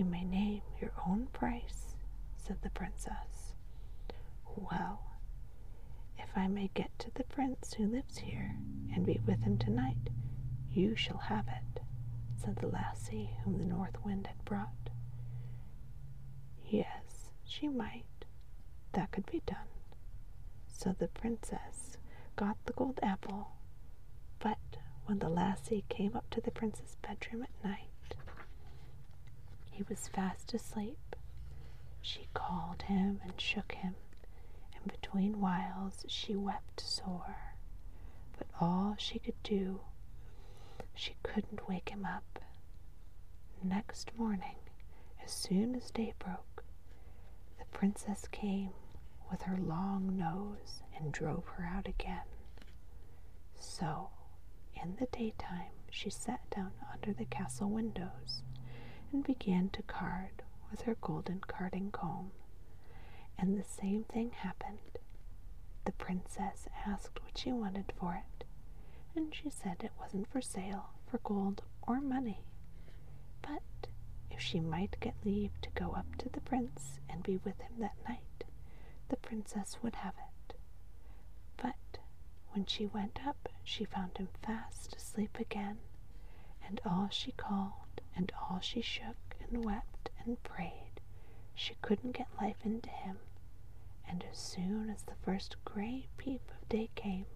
You 0.00 0.06
may 0.06 0.24
name 0.24 0.62
your 0.80 0.92
own 1.06 1.26
price, 1.26 1.94
said 2.38 2.62
the 2.62 2.70
princess. 2.70 3.52
Well, 4.56 5.02
if 6.18 6.30
I 6.34 6.46
may 6.48 6.70
get 6.72 6.98
to 7.00 7.10
the 7.12 7.24
prince 7.24 7.74
who 7.74 7.86
lives 7.86 8.16
here 8.16 8.56
and 8.94 9.04
be 9.04 9.20
with 9.26 9.42
him 9.42 9.58
tonight, 9.58 10.08
you 10.72 10.96
shall 10.96 11.18
have 11.18 11.46
it, 11.48 11.82
said 12.34 12.56
the 12.56 12.68
lassie 12.68 13.36
whom 13.44 13.58
the 13.58 13.66
north 13.66 14.02
wind 14.02 14.26
had 14.26 14.42
brought. 14.46 14.88
Yes, 16.64 17.28
she 17.44 17.68
might. 17.68 18.24
That 18.92 19.10
could 19.12 19.26
be 19.26 19.42
done, 19.44 19.68
So 20.66 20.94
the 20.98 21.08
princess 21.08 21.98
got 22.36 22.56
the 22.64 22.72
gold 22.72 23.00
apple, 23.02 23.48
but 24.38 24.78
when 25.04 25.18
the 25.18 25.28
lassie 25.28 25.84
came 25.90 26.16
up 26.16 26.30
to 26.30 26.40
the 26.40 26.50
prince's 26.50 26.96
bedroom 27.02 27.42
at 27.42 27.64
night, 27.64 27.89
he 29.80 29.86
was 29.88 30.08
fast 30.08 30.52
asleep. 30.52 31.16
She 32.02 32.28
called 32.34 32.82
him 32.82 33.18
and 33.24 33.40
shook 33.40 33.72
him, 33.72 33.94
and 34.74 34.92
between 34.92 35.40
whiles 35.40 36.04
she 36.06 36.36
wept 36.36 36.80
sore. 36.80 37.54
But 38.36 38.48
all 38.60 38.94
she 38.98 39.18
could 39.18 39.42
do, 39.42 39.80
she 40.94 41.16
couldn't 41.22 41.66
wake 41.66 41.88
him 41.88 42.04
up. 42.04 42.40
Next 43.62 44.10
morning, 44.18 44.56
as 45.24 45.32
soon 45.32 45.74
as 45.74 45.90
day 45.90 46.12
broke, 46.18 46.62
the 47.58 47.64
princess 47.72 48.28
came 48.30 48.74
with 49.30 49.40
her 49.42 49.56
long 49.56 50.14
nose 50.14 50.82
and 50.94 51.10
drove 51.10 51.46
her 51.56 51.64
out 51.64 51.88
again. 51.88 52.26
So, 53.58 54.10
in 54.74 54.96
the 54.96 55.06
daytime, 55.06 55.72
she 55.88 56.10
sat 56.10 56.50
down 56.50 56.72
under 56.92 57.14
the 57.14 57.24
castle 57.24 57.70
windows 57.70 58.42
and 59.12 59.24
began 59.24 59.68
to 59.70 59.82
card 59.82 60.42
with 60.70 60.82
her 60.82 60.96
golden 61.00 61.40
carding 61.40 61.90
comb. 61.90 62.30
And 63.38 63.58
the 63.58 63.64
same 63.64 64.04
thing 64.04 64.30
happened. 64.30 64.98
The 65.84 65.92
princess 65.92 66.68
asked 66.86 67.22
what 67.22 67.36
she 67.38 67.52
wanted 67.52 67.92
for 67.98 68.14
it, 68.14 68.44
and 69.16 69.34
she 69.34 69.50
said 69.50 69.82
it 69.82 69.92
wasn't 69.98 70.28
for 70.30 70.40
sale 70.40 70.90
for 71.06 71.18
gold 71.18 71.62
or 71.82 72.00
money, 72.00 72.44
but 73.42 73.88
if 74.30 74.40
she 74.40 74.60
might 74.60 74.98
get 75.00 75.14
leave 75.24 75.60
to 75.62 75.70
go 75.70 75.92
up 75.92 76.16
to 76.16 76.28
the 76.28 76.40
prince 76.40 77.00
and 77.08 77.22
be 77.22 77.36
with 77.38 77.58
him 77.60 77.72
that 77.78 77.96
night, 78.08 78.44
the 79.08 79.16
princess 79.16 79.78
would 79.82 79.96
have 79.96 80.14
it. 80.18 80.54
But 81.56 81.98
when 82.52 82.66
she 82.66 82.86
went 82.86 83.26
up, 83.26 83.48
she 83.64 83.84
found 83.84 84.18
him 84.18 84.28
fast 84.42 84.94
asleep 84.96 85.38
again, 85.38 85.78
and 86.66 86.80
all 86.84 87.08
she 87.10 87.32
called, 87.32 87.72
and 88.16 88.32
all 88.40 88.60
she 88.60 88.80
shook, 88.80 89.36
and 89.40 89.64
wept, 89.64 90.10
and 90.24 90.42
prayed, 90.42 91.00
she 91.54 91.74
couldn't 91.82 92.12
get 92.12 92.28
life 92.40 92.64
into 92.64 92.90
him. 92.90 93.18
And 94.08 94.24
as 94.30 94.38
soon 94.38 94.90
as 94.90 95.02
the 95.02 95.14
first 95.22 95.56
gray 95.64 96.08
peep 96.16 96.42
of 96.50 96.68
day 96.68 96.90
came, 96.94 97.26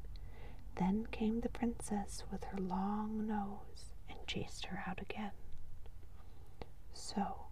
then 0.76 1.06
came 1.06 1.40
the 1.40 1.48
princess 1.48 2.24
with 2.30 2.44
her 2.44 2.58
long 2.58 3.26
nose 3.26 3.92
and 4.08 4.18
chased 4.26 4.66
her 4.66 4.82
out 4.86 5.00
again. 5.00 5.32
So, 6.92 7.46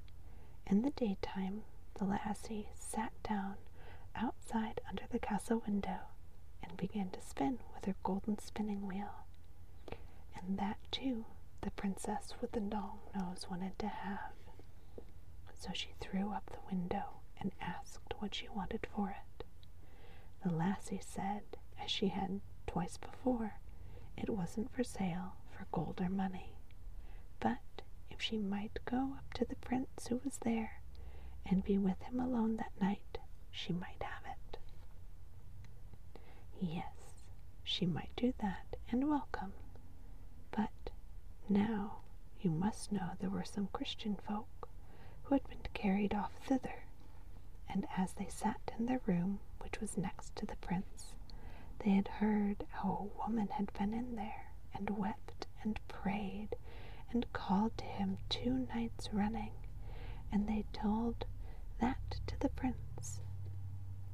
in 0.66 0.82
the 0.82 0.90
daytime, 0.90 1.62
the 1.94 2.04
lassie 2.04 2.68
sat 2.74 3.12
down 3.22 3.56
outside 4.14 4.80
under 4.88 5.04
the 5.10 5.18
castle 5.18 5.62
window 5.66 6.00
and 6.62 6.76
began 6.76 7.10
to 7.10 7.20
spin 7.20 7.58
with 7.74 7.84
her 7.86 7.94
golden 8.02 8.38
spinning 8.38 8.86
wheel. 8.86 9.24
And 10.34 10.58
that, 10.58 10.78
too, 10.90 11.24
the 11.62 11.70
princess 11.70 12.34
with 12.40 12.52
the 12.52 12.60
long 12.60 12.98
nose 13.16 13.46
wanted 13.50 13.78
to 13.78 13.88
have. 13.88 14.32
So 15.54 15.70
she 15.72 15.90
threw 16.00 16.32
up 16.32 16.50
the 16.50 16.74
window 16.74 17.20
and 17.40 17.52
asked 17.60 18.14
what 18.18 18.34
she 18.34 18.48
wanted 18.48 18.86
for 18.94 19.10
it. 19.10 19.44
The 20.44 20.52
lassie 20.52 21.00
said, 21.00 21.42
as 21.82 21.90
she 21.90 22.08
had 22.08 22.40
twice 22.66 22.96
before, 22.96 23.54
it 24.16 24.28
wasn't 24.30 24.72
for 24.74 24.84
sale 24.84 25.34
for 25.50 25.66
gold 25.72 26.00
or 26.00 26.08
money, 26.08 26.52
but 27.40 27.58
if 28.10 28.20
she 28.20 28.38
might 28.38 28.78
go 28.84 29.14
up 29.16 29.32
to 29.34 29.44
the 29.44 29.56
prince 29.56 30.06
who 30.08 30.20
was 30.24 30.38
there 30.38 30.80
and 31.46 31.64
be 31.64 31.78
with 31.78 32.00
him 32.02 32.20
alone 32.20 32.56
that 32.56 32.72
night, 32.80 33.18
she 33.50 33.72
might 33.72 34.02
have 34.02 34.24
it. 34.24 34.58
Yes, 36.60 37.24
she 37.64 37.86
might 37.86 38.10
do 38.16 38.32
that 38.40 38.76
and 38.90 39.08
welcome. 39.08 39.52
Now 41.52 41.98
you 42.40 42.50
must 42.50 42.92
know 42.92 43.10
there 43.20 43.28
were 43.28 43.44
some 43.44 43.68
Christian 43.74 44.16
folk 44.16 44.70
who 45.24 45.34
had 45.34 45.46
been 45.48 45.60
carried 45.74 46.14
off 46.14 46.32
thither, 46.46 46.84
and 47.68 47.86
as 47.96 48.14
they 48.14 48.28
sat 48.28 48.72
in 48.78 48.86
their 48.86 49.02
room, 49.06 49.38
which 49.60 49.78
was 49.78 49.98
next 49.98 50.34
to 50.36 50.46
the 50.46 50.56
prince, 50.56 51.12
they 51.80 51.90
had 51.90 52.08
heard 52.08 52.64
how 52.70 52.88
a 53.10 53.18
woman 53.26 53.48
had 53.48 53.70
been 53.74 53.92
in 53.92 54.16
there 54.16 54.52
and 54.72 54.96
wept 54.96 55.46
and 55.62 55.78
prayed 55.88 56.56
and 57.10 57.30
called 57.34 57.76
to 57.76 57.84
him 57.84 58.16
two 58.30 58.66
nights 58.74 59.12
running, 59.12 59.52
and 60.32 60.48
they 60.48 60.64
told 60.72 61.26
that 61.80 62.20
to 62.26 62.38
the 62.40 62.48
prince. 62.48 63.20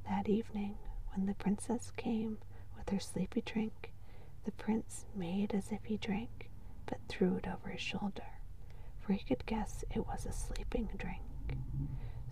That 0.05 0.27
evening, 0.27 0.77
when 1.13 1.25
the 1.25 1.35
princess 1.35 1.91
came 1.95 2.39
with 2.77 2.89
her 2.89 2.99
sleepy 2.99 3.41
drink, 3.41 3.93
the 4.43 4.51
prince 4.51 5.05
made 5.15 5.53
as 5.53 5.71
if 5.71 5.85
he 5.85 5.97
drank, 5.97 6.48
but 6.89 6.99
threw 7.07 7.35
it 7.37 7.47
over 7.47 7.69
his 7.69 7.81
shoulder, 7.81 8.25
for 8.99 9.13
he 9.13 9.23
could 9.23 9.45
guess 9.45 9.83
it 9.91 10.05
was 10.07 10.25
a 10.25 10.33
sleeping 10.33 10.89
drink. 10.97 11.21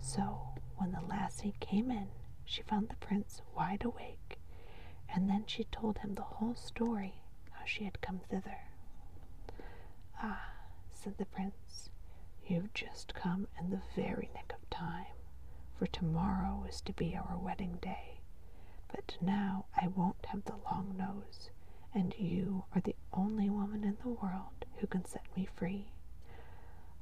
So, 0.00 0.54
when 0.76 0.92
the 0.92 1.00
lassie 1.00 1.54
came 1.60 1.90
in, 1.90 2.08
she 2.44 2.62
found 2.62 2.88
the 2.88 2.96
prince 2.96 3.40
wide 3.54 3.84
awake, 3.84 4.38
and 5.08 5.28
then 5.28 5.44
she 5.46 5.64
told 5.64 5.98
him 5.98 6.14
the 6.14 6.22
whole 6.22 6.54
story, 6.54 7.22
how 7.52 7.64
she 7.64 7.84
had 7.84 8.00
come 8.00 8.20
thither. 8.28 8.58
Ah, 10.22 10.52
said 10.92 11.16
the 11.18 11.26
prince, 11.26 11.90
you've 12.46 12.72
just 12.74 13.14
come 13.14 13.46
in 13.58 13.70
the 13.70 13.82
very 13.94 14.28
nick 14.34 14.52
of 14.52 14.68
time, 14.70 15.06
for 15.74 15.86
tomorrow 15.86 16.64
is 16.68 16.80
to 16.82 16.92
be 16.92 17.16
our 17.16 17.38
wedding 17.38 17.78
day. 17.80 18.20
But 18.88 19.16
now 19.20 19.66
I 19.76 19.86
won't 19.88 20.26
have 20.26 20.44
the 20.44 20.56
long 20.64 20.96
nose, 20.96 21.50
and 21.98 22.14
you 22.16 22.64
are 22.74 22.80
the 22.80 22.94
only 23.12 23.50
woman 23.50 23.82
in 23.82 23.96
the 24.02 24.08
world 24.08 24.64
who 24.76 24.86
can 24.86 25.04
set 25.04 25.24
me 25.36 25.48
free. 25.56 25.90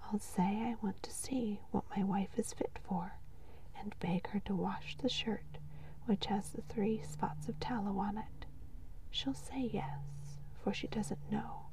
I'll 0.04 0.18
say 0.18 0.42
I 0.42 0.76
want 0.82 1.02
to 1.02 1.12
see 1.12 1.60
what 1.70 1.84
my 1.94 2.02
wife 2.02 2.38
is 2.38 2.54
fit 2.54 2.78
for, 2.88 3.18
and 3.78 3.94
beg 4.00 4.28
her 4.28 4.40
to 4.40 4.54
wash 4.54 4.96
the 4.96 5.08
shirt 5.10 5.58
which 6.06 6.26
has 6.26 6.50
the 6.50 6.62
three 6.62 7.02
spots 7.02 7.48
of 7.48 7.60
tallow 7.60 7.98
on 7.98 8.16
it. 8.16 8.46
She'll 9.10 9.34
say 9.34 9.68
yes, 9.72 10.38
for 10.62 10.72
she 10.72 10.86
doesn't 10.86 11.30
know 11.30 11.66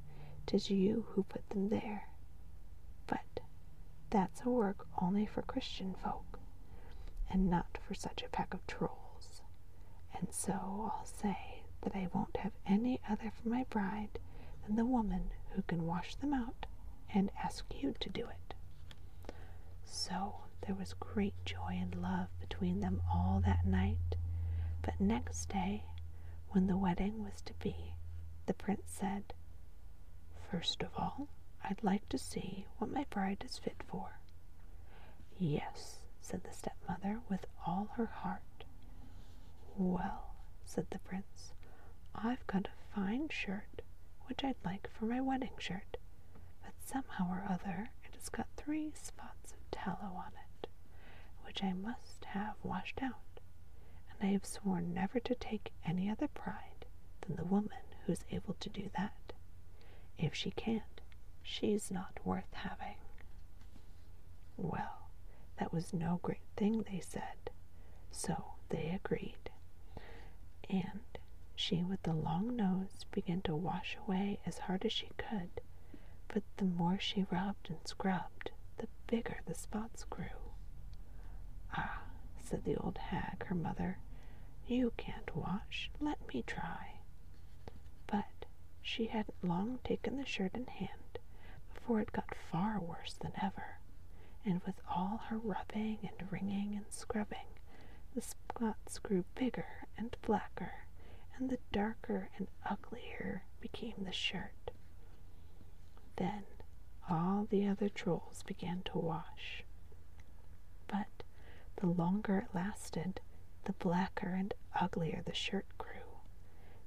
'tis 0.46 0.70
you 0.70 1.06
who 1.12 1.24
put 1.24 1.48
them 1.50 1.70
there. 1.70 2.10
But 3.08 3.40
that's 4.10 4.42
a 4.42 4.50
work 4.50 4.86
only 5.02 5.26
for 5.26 5.42
Christian 5.44 5.94
folk, 5.94 6.40
and 7.30 7.50
not 7.50 7.78
for 7.88 7.94
such 7.94 8.22
a 8.22 8.30
pack 8.30 8.54
of 8.54 8.66
trolls. 8.68 9.42
And 10.14 10.28
so 10.34 10.92
I'll 10.94 11.06
say 11.06 11.53
that 11.84 11.96
I 11.96 12.08
won't 12.14 12.38
have 12.38 12.54
any 12.66 13.00
other 13.10 13.32
for 13.42 13.50
my 13.50 13.66
bride 13.70 14.20
than 14.66 14.76
the 14.76 14.86
woman 14.86 15.32
who 15.52 15.62
can 15.64 15.86
wash 15.86 16.16
them 16.16 16.34
out 16.34 16.66
and 17.14 17.32
ask 17.44 17.66
you 17.82 17.94
to 18.00 18.10
do 18.10 18.28
it. 18.28 18.54
So 19.86 20.36
there 20.66 20.76
was 20.76 20.94
great 20.94 21.34
joy 21.46 21.78
and 21.80 21.96
love 22.02 22.28
between 22.40 22.80
them 22.80 23.02
all 23.12 23.42
that 23.46 23.66
night. 23.66 24.16
But 24.82 25.00
next 25.00 25.50
day, 25.50 25.84
when 26.50 26.68
the 26.68 26.78
wedding 26.78 27.24
was 27.24 27.42
to 27.44 27.54
be, 27.56 27.96
the 28.46 28.54
prince 28.54 28.92
said, 28.92 29.34
First 30.52 30.82
of 30.84 30.90
all, 30.98 31.28
I'd 31.64 31.84
like 31.84 32.08
to 32.10 32.18
see 32.18 32.66
what 32.78 32.92
my 32.92 33.06
bride 33.10 33.44
is 33.46 33.58
fit 33.58 33.82
for. 33.88 34.20
Yes, 35.40 36.00
said 36.22 36.44
the 36.44 36.52
stepmother 36.54 37.20
with 37.30 37.46
all 37.66 37.90
her 37.96 38.06
heart. 38.06 38.64
Well, 39.78 40.36
said 40.66 40.88
the 40.92 41.00
prince, 41.00 41.53
I've 42.16 42.46
got 42.48 42.68
a 42.68 42.96
fine 42.96 43.30
shirt 43.30 43.82
which 44.28 44.44
I'd 44.44 44.56
like 44.66 44.90
for 44.98 45.06
my 45.06 45.22
wedding 45.22 45.54
shirt 45.58 45.98
but 46.64 46.74
somehow 46.84 47.30
or 47.30 47.46
other 47.50 47.90
it 48.06 48.16
has 48.16 48.30
got 48.30 48.48
three 48.58 48.92
spots 48.96 49.52
of 49.54 49.72
tallow 49.72 50.14
on 50.16 50.32
it, 50.62 50.68
which 51.46 51.64
I 51.64 51.74
must 51.74 52.26
have 52.26 52.56
washed 52.64 53.02
out, 53.02 53.40
and 54.10 54.30
I 54.30 54.34
have 54.34 54.46
sworn 54.46 54.94
never 54.94 55.20
to 55.20 55.36
take 55.36 55.72
any 55.86 56.10
other 56.10 56.28
bride 56.28 56.86
than 57.22 57.36
the 57.36 57.46
woman 57.46 57.80
who 58.06 58.12
is 58.14 58.26
able 58.32 58.56
to 58.60 58.70
do 58.70 58.90
that. 58.98 59.34
If 60.18 60.34
she 60.34 60.52
can't, 60.52 61.02
she's 61.42 61.92
not 61.92 62.20
worth 62.26 62.54
having. 62.54 62.98
Well, 64.58 65.10
that 65.60 65.74
was 65.74 65.94
no 65.94 66.20
great 66.22 66.42
thing, 66.56 66.84
they 66.84 67.00
said, 67.00 67.50
so 68.12 68.54
they 68.70 68.90
agreed. 68.90 69.50
And 70.70 71.02
she 71.56 71.84
with 71.84 72.02
the 72.04 72.14
long 72.14 72.56
nose 72.56 73.06
began 73.12 73.42
to 73.42 73.56
wash 73.56 73.98
away 74.08 74.40
as 74.46 74.60
hard 74.60 74.86
as 74.86 74.92
she 74.94 75.10
could 75.18 75.62
but 76.28 76.44
the 76.58 76.66
more 76.66 77.00
she 77.00 77.26
rubbed 77.30 77.70
and 77.70 77.78
scrubbed, 77.88 78.52
the 78.78 78.88
bigger 79.08 79.42
the 79.46 79.54
spots 79.54 80.04
grew. 80.06 80.26
Ah, 81.76 82.02
said 82.42 82.64
the 82.66 82.76
old 82.78 82.98
hag, 82.98 83.46
her 83.46 83.56
mother, 83.56 84.00
you 84.68 84.94
can't 84.98 85.36
wash. 85.36 85.92
Let 86.00 86.18
me 86.34 86.44
try. 86.46 87.00
But 88.08 88.46
she 88.82 89.08
hadn't 89.08 89.44
long 89.44 89.80
taken 89.84 90.18
the 90.18 90.26
shirt 90.26 90.56
in 90.56 90.66
hand 90.68 91.20
before 91.74 92.02
it 92.02 92.12
got 92.14 92.36
far 92.52 92.80
worse 92.80 93.14
than 93.14 93.34
ever, 93.42 93.78
and 94.46 94.62
with 94.66 94.82
all 94.90 95.22
her 95.28 95.38
rubbing 95.38 96.00
and 96.02 96.32
wringing 96.32 96.76
and 96.76 96.86
scrubbing, 96.90 97.48
the 98.16 98.22
spots 98.22 99.00
grew 99.00 99.26
bigger 99.36 99.88
and 99.98 100.16
blacker, 100.22 100.83
and 101.38 101.50
the 101.50 101.60
darker 101.72 102.30
and 102.38 102.48
uglier 102.70 103.44
became 103.60 104.04
the 104.04 104.12
shirt. 104.12 104.72
Then 106.16 106.44
all 107.10 107.48
the 107.50 107.68
other 107.68 107.90
trolls 107.90 108.44
began 108.44 108.82
to 108.86 108.98
wash. 108.98 109.64
But 110.88 111.24
the 111.78 111.88
longer 111.88 112.40
it 112.40 112.56
lasted, 112.56 113.20
the 113.66 113.74
blacker 113.74 114.30
and 114.30 114.54
uglier 114.80 115.22
the 115.26 115.34
shirt 115.34 115.66
grew, 115.78 116.20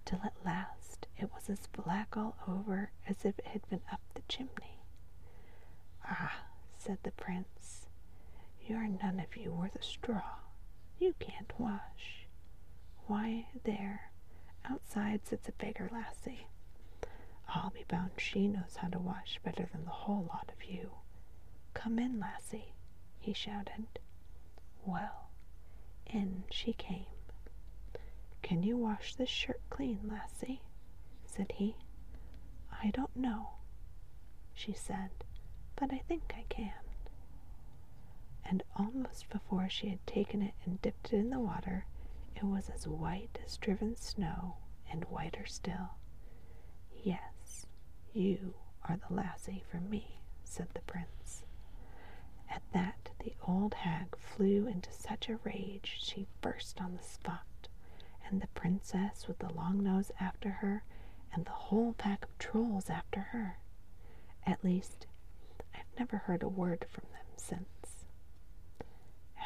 till 0.05 0.21
at 0.25 0.45
last 0.45 1.07
it 1.17 1.33
was 1.33 1.49
as 1.51 1.67
black 1.69 2.17
all 2.17 2.37
over 2.47 2.91
as 3.09 3.25
if 3.25 3.39
it 3.39 3.47
had 3.47 3.69
been 3.69 3.83
up 3.93 4.01
the 4.15 4.23
chimney. 4.29 4.81
Ah, 6.05 6.45
said 6.79 6.99
the 7.03 7.11
prince, 7.13 7.89
you 8.61 8.77
are 8.77 8.89
none 8.89 9.21
of 9.21 9.37
you 9.37 9.53
worth 9.53 9.75
a 9.77 9.83
straw. 9.83 10.37
You 10.99 11.15
can't 11.19 11.53
wash. 11.59 12.27
Why, 13.07 13.49
there, 13.65 14.11
outside 14.69 15.27
sits 15.27 15.49
a 15.49 15.53
beggar 15.53 15.89
lassie. 15.93 16.47
I'll 17.49 17.71
be 17.71 17.85
bound 17.89 18.13
she 18.19 18.49
knows 18.49 18.77
how 18.77 18.89
to 18.89 18.99
wash 18.99 19.39
better 19.45 19.69
than 19.73 19.85
the 19.85 19.91
whole 19.91 20.25
lot 20.29 20.51
of 20.55 20.65
you. 20.65 20.91
Come 21.75 21.99
in, 21.99 22.19
lassie, 22.21 22.73
he 23.19 23.33
shouted. 23.33 23.87
Well, 24.85 25.29
in 26.07 26.45
she 26.51 26.73
came. 26.73 27.07
Can 28.43 28.63
you 28.63 28.77
wash 28.77 29.15
this 29.15 29.29
shirt 29.29 29.61
clean, 29.71 30.01
lassie? 30.09 30.63
said 31.25 31.53
he. 31.57 31.77
I 32.71 32.91
don't 32.91 33.15
know, 33.17 33.51
she 34.55 34.73
said, 34.73 35.11
but 35.77 35.93
I 35.93 35.99
think 36.09 36.33
I 36.37 36.45
can. 36.49 36.73
And 38.45 38.63
almost 38.77 39.29
before 39.31 39.69
she 39.69 39.89
had 39.89 40.07
taken 40.07 40.41
it 40.43 40.55
and 40.65 40.81
dipped 40.81 41.13
it 41.13 41.17
in 41.17 41.31
the 41.31 41.41
water, 41.41 41.87
it 42.37 42.45
was 42.45 42.69
as 42.71 42.87
white 42.87 43.39
as 43.45 43.57
driven 43.57 43.97
snow 43.97 44.57
and 44.91 45.05
whiter 45.07 45.47
still. 45.47 45.97
Yes, 47.03 47.67
you 48.13 48.55
are 48.89 48.97
the 49.09 49.15
lassie 49.15 49.63
for 49.71 49.81
me, 49.81 50.21
said 50.45 50.69
the 50.75 50.81
prince. 50.83 51.45
At 52.49 52.63
that 52.73 53.11
the 53.19 53.35
old 53.47 53.75
hag 53.75 54.17
flew 54.17 54.67
into 54.67 54.93
such 54.93 55.29
a 55.29 55.39
rage 55.45 55.97
she 56.01 56.27
burst 56.41 56.81
on 56.81 56.97
the 56.97 57.03
spot, 57.03 57.69
and 58.29 58.41
the 58.41 58.47
princess 58.49 59.27
with 59.27 59.39
the 59.39 59.53
long 59.53 59.83
nose 59.83 60.11
after 60.21 60.51
her, 60.51 60.85
and 61.33 61.45
the 61.45 61.51
whole 61.51 61.93
pack 61.95 62.25
of 62.25 62.39
trolls 62.39 62.89
after 62.91 63.21
her. 63.21 63.59
At 64.47 64.65
least, 64.65 65.07
I've 65.75 65.99
never 65.99 66.19
heard 66.19 66.43
a 66.43 66.49
word 66.49 66.87
from 66.89 67.05
them 67.13 67.27
since. 67.37 68.07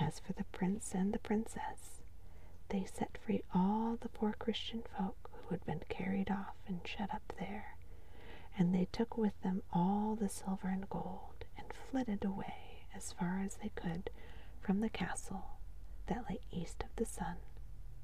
As 0.01 0.19
for 0.21 0.33
the 0.33 0.45
prince 0.45 0.95
and 0.95 1.13
the 1.13 1.19
princess, 1.19 2.00
they 2.71 2.85
set 2.85 3.19
free 3.19 3.43
all 3.55 3.97
the 4.01 4.09
poor 4.09 4.33
Christian 4.39 4.83
folk 4.97 5.31
who 5.33 5.55
had 5.55 5.65
been 5.67 5.83
carried 5.89 6.31
off 6.31 6.57
and 6.67 6.81
shut 6.87 7.13
up 7.13 7.33
there, 7.39 7.77
and 8.57 8.75
they 8.75 8.87
took 8.93 9.17
with 9.17 9.41
them 9.43 9.63
all 9.73 10.17
the 10.17 10.29
silver 10.29 10.69
and 10.69 10.89
gold, 10.89 11.45
and 11.59 11.67
flitted 11.91 12.25
away 12.25 12.87
as 12.95 13.13
far 13.13 13.41
as 13.45 13.57
they 13.57 13.71
could 13.71 14.11
from 14.61 14.81
the 14.81 14.89
castle 14.89 15.59
that 16.07 16.25
lay 16.29 16.41
east 16.51 16.83
of 16.83 16.95
the 16.97 17.05
sun 17.07 17.37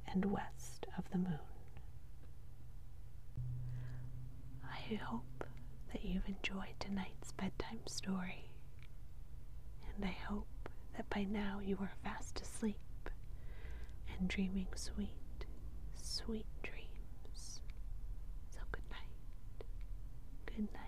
and 0.06 0.24
west 0.26 0.86
of 0.96 1.10
the 1.10 1.18
moon. 1.18 1.38
I 4.64 4.94
hope 4.96 5.44
that 5.92 6.04
you've 6.04 6.28
enjoyed 6.28 6.78
tonight's 6.78 7.32
bedtime 7.32 7.86
story, 7.86 8.50
and 9.94 10.04
I 10.04 10.16
hope 10.28 10.68
that 10.96 11.08
by 11.10 11.24
now 11.24 11.60
you 11.64 11.78
are 11.80 11.92
fast 12.04 12.40
asleep 12.40 12.78
and 14.18 14.28
dreaming 14.28 14.68
sweet, 14.74 15.46
sweet 15.94 16.46
dreams. 16.62 17.60
So 18.50 18.60
good 18.72 18.82
night. 18.90 19.66
Good 20.46 20.68
night. 20.72 20.85